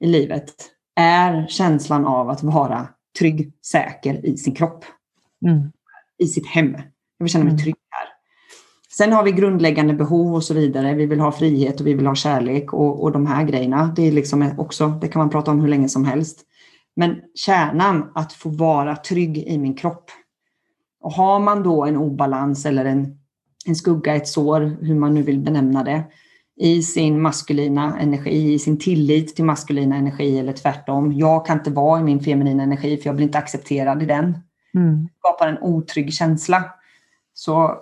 [0.01, 0.55] i livet,
[0.97, 4.85] är känslan av att vara trygg, säker i sin kropp.
[5.47, 5.73] Mm.
[6.19, 6.77] I sitt hem.
[7.23, 7.63] Jag vill känna mig mm.
[7.63, 8.09] trygg här.
[8.97, 10.95] Sen har vi grundläggande behov och så vidare.
[10.95, 13.93] Vi vill ha frihet och vi vill ha kärlek och, och de här grejerna.
[13.97, 16.41] Det är liksom också, det kan man prata om hur länge som helst.
[16.97, 20.11] Men kärnan, att få vara trygg i min kropp.
[21.03, 23.19] Och har man då en obalans eller en,
[23.67, 26.05] en skugga, ett sår, hur man nu vill benämna det,
[26.61, 31.13] i sin maskulina energi, i sin tillit till maskulina energi eller tvärtom.
[31.13, 34.39] Jag kan inte vara i min feminina energi för jag blir inte accepterad i den.
[34.75, 35.03] Mm.
[35.03, 36.65] Det skapar en otrygg känsla.
[37.45, 37.77] Så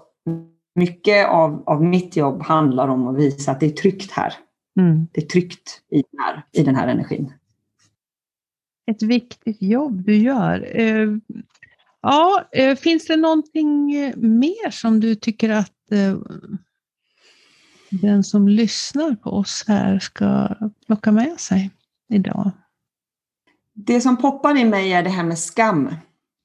[0.74, 4.34] mycket av, av mitt jobb handlar om att visa att det är tryggt här.
[4.80, 5.06] Mm.
[5.12, 7.32] Det är tryggt i den, här, i den här energin.
[8.90, 10.80] Ett viktigt jobb du gör.
[10.80, 11.08] Eh,
[12.02, 13.86] ja, eh, finns det någonting
[14.16, 16.18] mer som du tycker att eh,
[17.90, 20.48] den som lyssnar på oss här ska
[20.86, 21.70] plocka med sig
[22.08, 22.50] idag?
[23.74, 25.94] Det som poppar i mig är det här med skam.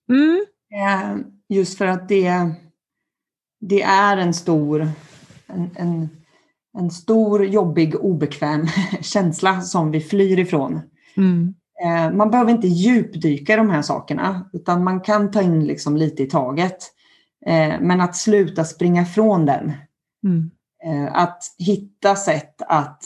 [0.09, 0.45] Mm.
[0.73, 2.55] Eh, just för att det,
[3.67, 4.87] det är en stor,
[5.47, 6.09] en, en,
[6.77, 8.67] en stor, jobbig, obekväm
[9.01, 10.81] känsla som vi flyr ifrån.
[11.17, 11.53] Mm.
[11.83, 15.97] Eh, man behöver inte djupdyka i de här sakerna, utan man kan ta in liksom
[15.97, 16.77] lite i taget.
[17.45, 19.73] Eh, men att sluta springa ifrån den.
[20.23, 20.51] Mm.
[21.11, 23.03] Att hitta sätt att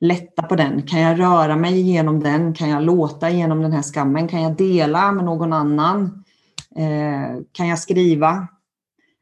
[0.00, 0.82] lätta på den.
[0.82, 2.54] Kan jag röra mig igenom den?
[2.54, 4.28] Kan jag låta igenom den här skammen?
[4.28, 6.24] Kan jag dela med någon annan?
[6.76, 8.48] Eh, kan jag skriva?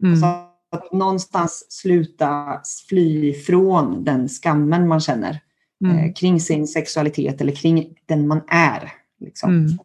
[0.03, 0.17] Mm.
[0.17, 0.27] Så
[0.73, 5.41] att någonstans sluta fly ifrån den skammen man känner
[5.85, 5.99] Mm.
[5.99, 8.93] eh, kring sin sexualitet eller kring den man är.
[9.21, 9.51] Liksom.
[9.51, 9.79] Mm.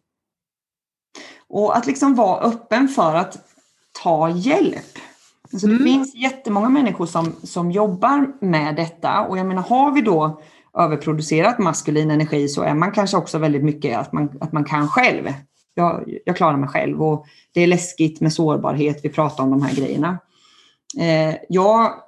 [1.48, 3.38] Och att liksom vara öppen för att
[4.02, 4.98] ta hjälp.
[5.52, 5.84] Alltså det Mm.
[5.84, 10.40] finns jättemånga människor som, som jobbar med detta och jag menar har vi då
[10.78, 14.88] överproducerat maskulin energi så är man kanske också väldigt mycket att man, att man kan
[14.88, 15.28] själv.
[15.74, 19.62] Jag, jag klarar mig själv och det är läskigt med sårbarhet, vi pratar om de
[19.62, 20.18] här grejerna.
[20.98, 22.04] Eh, ja,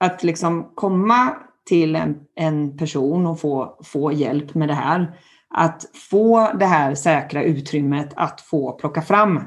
[0.00, 1.36] att liksom komma
[1.68, 5.18] till en, en person och få, få hjälp med det här.
[5.48, 9.40] Att få det här säkra utrymmet att få plocka fram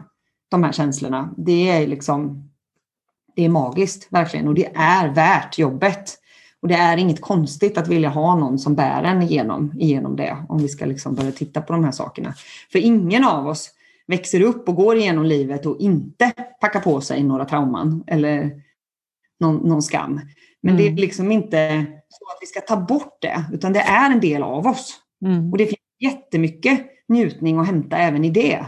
[0.49, 1.34] de här känslorna.
[1.38, 2.49] Det är liksom
[3.36, 6.17] det är magiskt verkligen och det är värt jobbet.
[6.61, 10.38] Och det är inget konstigt att vilja ha någon som bär en igenom, igenom det
[10.49, 12.34] om vi ska liksom börja titta på de här sakerna.
[12.71, 13.71] För ingen av oss
[14.07, 18.61] växer upp och går igenom livet och inte packar på sig några trauman eller
[19.47, 20.21] någon, någon skam.
[20.61, 20.95] Men det är Mm.
[21.01, 24.67] liksom inte så att vi ska ta bort det, utan det är en del av
[24.67, 24.97] oss.
[25.25, 25.51] Mm.
[25.51, 28.65] Och det finns jättemycket njutning att hämta även i det.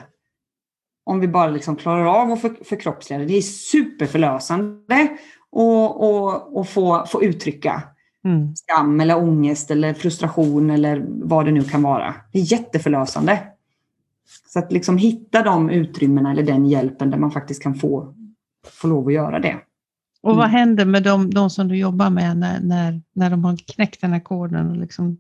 [1.06, 3.26] Om vi bara liksom klarar av att för, förkroppsliga det.
[3.26, 5.08] Det är superförlösande
[5.52, 7.84] och, och få, få uttrycka
[8.26, 8.56] Mm.
[8.56, 12.16] skam eller ångest eller frustration eller vad det nu kan vara.
[12.34, 13.40] Det är jätteförlösande.
[14.48, 18.14] Så att liksom hitta de utrymmena eller den hjälpen där man faktiskt kan få,
[18.68, 19.56] få lov att göra det.
[20.28, 20.56] Och vad Mm.
[20.60, 24.14] händer med de, de som du jobbar med när, när, när de har knäckt den
[24.14, 25.18] här koden och liksom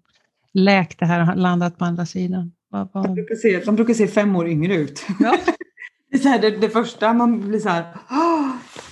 [0.53, 2.51] läkt det här och landat på andra sidan?
[2.69, 5.05] Vad, De vad, brukar se, de brukar se fem år yngre ut.
[5.19, 5.37] Ja.
[6.11, 8.49] det, är här, det, det första man blir så här, "Åh,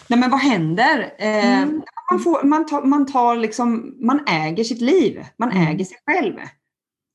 [0.08, 1.14] nej men vad händer?
[1.20, 1.82] Eh, Mm.
[2.12, 5.68] man, får, man, tar, man tar liksom, man äger sitt liv, man Mm.
[5.68, 6.34] äger sig själv.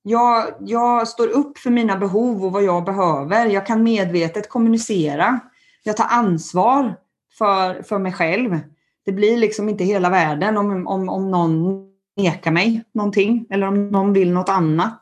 [0.03, 3.47] Jag, jag står upp för mina behov och vad jag behöver.
[3.47, 5.41] Jag kan medvetet kommunicera.
[5.83, 6.97] Jag tar ansvar
[7.39, 8.59] för, för mig själv.
[9.05, 11.87] Det blir liksom inte hela världen om, om, om någon
[12.17, 14.99] nekar mig någonting eller om någon vill något annat.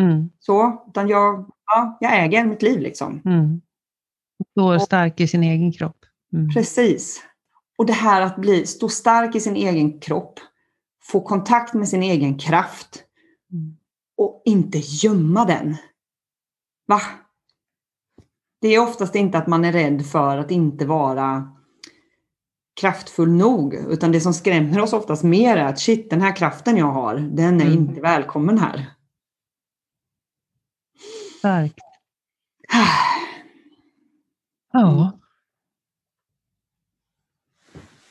[0.00, 3.22] mm, Så, utan jag, ja, jag äger mitt liv liksom.
[3.24, 3.60] mm.
[4.50, 5.96] Står stark i sin egen kropp.
[6.32, 6.48] Mm.
[6.50, 7.22] Precis.
[7.78, 10.40] Och det här att bli, stå stark i sin egen kropp,
[11.02, 13.04] få kontakt med sin egen kraft
[13.52, 13.76] Mm.
[14.16, 15.76] och inte gömma den.
[16.86, 17.00] Va?
[18.60, 21.52] Det är oftast inte att man är rädd för att inte vara
[22.80, 26.76] kraftfull nog, utan det som skrämmer oss oftast mer är att shit, den här kraften
[26.76, 27.78] jag har, den är Mm.
[27.78, 28.86] inte välkommen här.
[31.38, 31.78] Starkt.
[34.72, 35.12] Ja.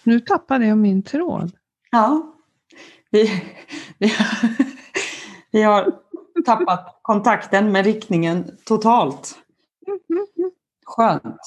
[0.04, 1.52] Nu tappade jag min tråd.
[1.92, 2.36] Ja,
[3.10, 3.44] vi,
[3.98, 4.12] vi,
[5.52, 6.00] vi har
[6.46, 9.36] tappat kontakten med riktningen totalt.
[10.86, 11.42] Skönt.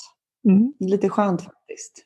[0.48, 0.74] Mm.
[0.80, 2.04] Lite skönt faktiskt.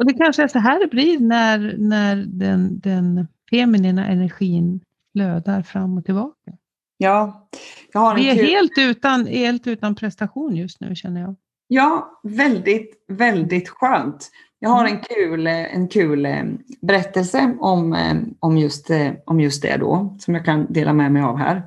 [0.00, 4.80] Och det kanske är så här det blir när, när den, den feminina energin
[5.12, 6.52] flödar fram och tillbaka.
[6.96, 7.48] Ja,
[7.92, 11.36] jag har en Vi är kul, helt utan, helt utan prestation just nu känner jag.
[11.68, 14.30] ja, väldigt, väldigt skönt.
[14.58, 16.44] Jag har en kul, en kul eh,
[16.82, 21.12] berättelse om, eh, om, just, eh, om just det då, som jag kan dela med
[21.12, 21.62] mig av här.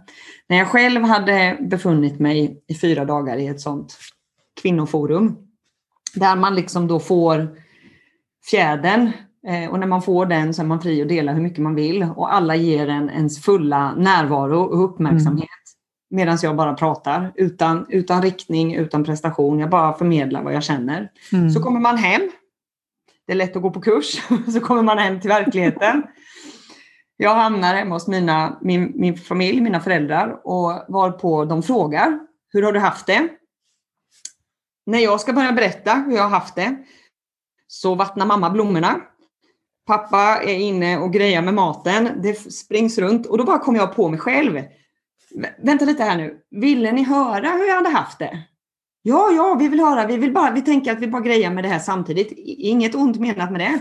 [0.49, 3.97] När jag själv hade befunnit mig i fyra dagar i ett sånt
[4.61, 5.37] kvinnoforum,
[6.15, 7.62] där man liksom då får
[8.49, 9.11] fjädern
[9.47, 11.75] eh, och när man får den så är man fri att dela hur mycket man
[11.75, 15.49] vill och alla ger en ens fulla närvaro och uppmärksamhet.
[16.09, 19.59] Medan jag bara pratar utan, utan riktning, utan prestation.
[19.59, 21.11] Jag bara förmedlar vad jag känner.
[21.33, 21.49] Mm.
[21.49, 22.31] Så kommer man hem.
[23.27, 24.21] Det är lätt att gå på kurs.
[24.53, 26.03] Så kommer man hem till verkligheten.
[27.17, 32.19] Jag hamnar hemma hos mina, min, min familj, mina föräldrar och var på de frågar.
[32.49, 33.27] Hur har du haft det?
[34.85, 36.77] När jag ska börja berätta hur jag har haft det
[37.73, 39.01] så vattnar mamma blommorna.
[39.85, 42.09] Pappa är inne och grejar med maten.
[42.23, 44.53] Det springs runt och då bara kom jag på mig själv.
[44.55, 46.37] Vä- Vänta lite här nu.
[46.51, 48.39] Ville ni höra hur jag hade haft det?
[49.01, 50.07] Ja, ja, vi vill höra.
[50.07, 52.31] Vi, vill bara, vi tänker att vi bara grejar med det här samtidigt.
[52.45, 53.79] Inget ont menat med det.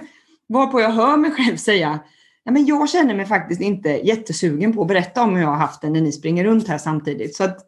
[0.49, 2.01] Varpå jag hör mig själv säga
[2.45, 5.57] Ja, men jag känner mig faktiskt inte jättesugen på att berätta om hur jag har
[5.57, 7.37] haft det när ni springer runt här samtidigt.
[7.37, 7.59] Så att,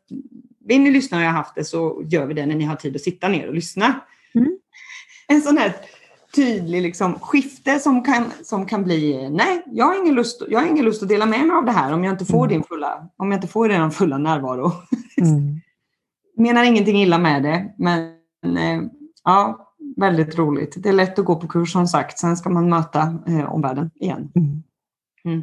[0.69, 2.77] vill ni lyssna hur jag har haft det så gör vi det när ni har
[2.77, 4.01] tid att sitta ner och lyssna.
[4.35, 4.59] Mm.
[5.29, 5.73] En sån här
[6.35, 10.67] tydlig liksom, skifte som kan, som kan bli, nej, jag har, ingen lust, jag har
[10.67, 12.49] ingen lust att dela med mig av det här om jag inte får, mm.
[12.49, 14.73] din, fulla, om jag inte får din fulla närvaro.
[15.19, 15.61] Mm.
[16.37, 18.83] Menar ingenting illa med det, men eh,
[19.25, 20.75] ja, väldigt roligt.
[20.83, 23.91] Det är lätt att gå på kurs som sagt, sen ska man möta eh, omvärlden
[23.95, 24.33] igen.
[24.35, 24.63] Mm.
[25.25, 25.43] mm.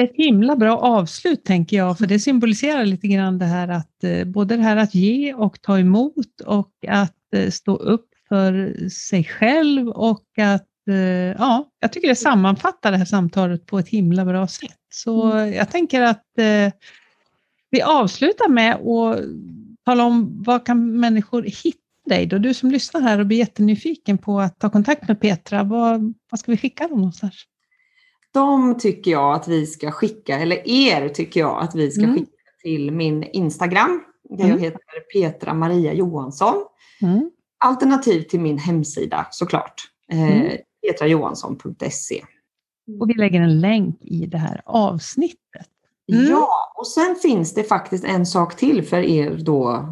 [0.00, 4.24] Ett himla bra avslut tänker jag, för det symboliserar lite grann det här att eh,
[4.24, 9.24] både det här att ge och ta emot och att eh, stå upp för sig
[9.24, 10.96] själv och att eh,
[11.38, 14.78] ja, jag tycker det sammanfattar det här samtalet på ett himla bra sätt.
[14.92, 15.52] Så mm.
[15.52, 16.72] jag tänker att eh,
[17.70, 19.24] vi avslutar med att
[19.84, 22.38] tala om var kan människor hitta dig då?
[22.38, 26.40] Du som lyssnar här och blir jättenyfiken på att ta kontakt med Petra, vad, vad
[26.40, 27.34] ska vi skicka dem någonstans?
[28.32, 32.14] De tycker jag att vi ska skicka, eller er tycker jag att vi ska mm.
[32.14, 32.30] skicka
[32.62, 34.04] till min Instagram.
[34.28, 34.56] Där mm.
[34.56, 34.80] jag heter
[35.12, 36.54] Petra Maria Johansson.
[37.02, 37.30] Mm.
[37.64, 39.74] Alternativ till min hemsida såklart.
[40.12, 40.56] Eh, mm.
[40.86, 42.24] petrajohansson.se.
[43.00, 45.68] Och vi lägger en länk i det här avsnittet.
[46.12, 46.26] Mm.
[46.26, 49.88] Ja, och sen finns det faktiskt en sak till för er då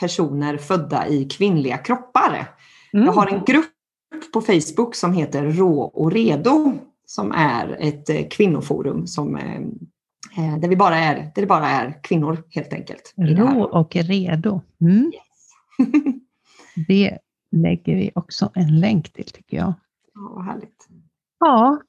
[0.00, 2.54] personer födda i kvinnliga kroppar.
[2.92, 3.06] Mm.
[3.06, 3.70] Jag har en grupp
[4.32, 6.72] på Facebook som heter Rå och redo
[7.06, 12.02] som är ett eh, kvinnoforum som, eh, där, vi bara är, där det bara är
[12.02, 13.14] kvinnor helt enkelt.
[13.16, 14.60] Rå och redo.
[14.80, 15.12] Mm.
[15.14, 16.14] Yes.
[16.74, 17.18] det
[17.50, 19.72] lägger vi också en länk till tycker jag.
[20.14, 20.88] Ja, vad härligt.
[21.40, 21.80] Ja,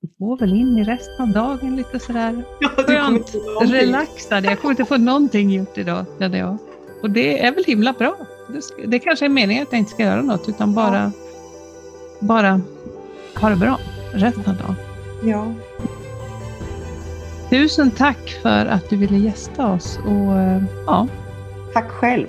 [0.00, 4.44] vi går väl in i resten av dagen lite sådär ja, skönt relaxad.
[4.44, 6.58] Jag kommer inte få någonting gjort idag känner jag.
[7.02, 8.16] Och det är väl himla bra.
[8.48, 11.10] Det, det kanske är meningen att jag inte ska göra något utan bara, ja.
[12.20, 12.60] bara
[13.36, 13.78] ha det bra
[14.12, 14.74] resten av dagen.
[15.24, 15.54] Ja.
[17.50, 19.98] Tusen tack för att du ville gästa oss.
[19.98, 21.08] Och, ja.
[21.72, 22.28] Tack själv.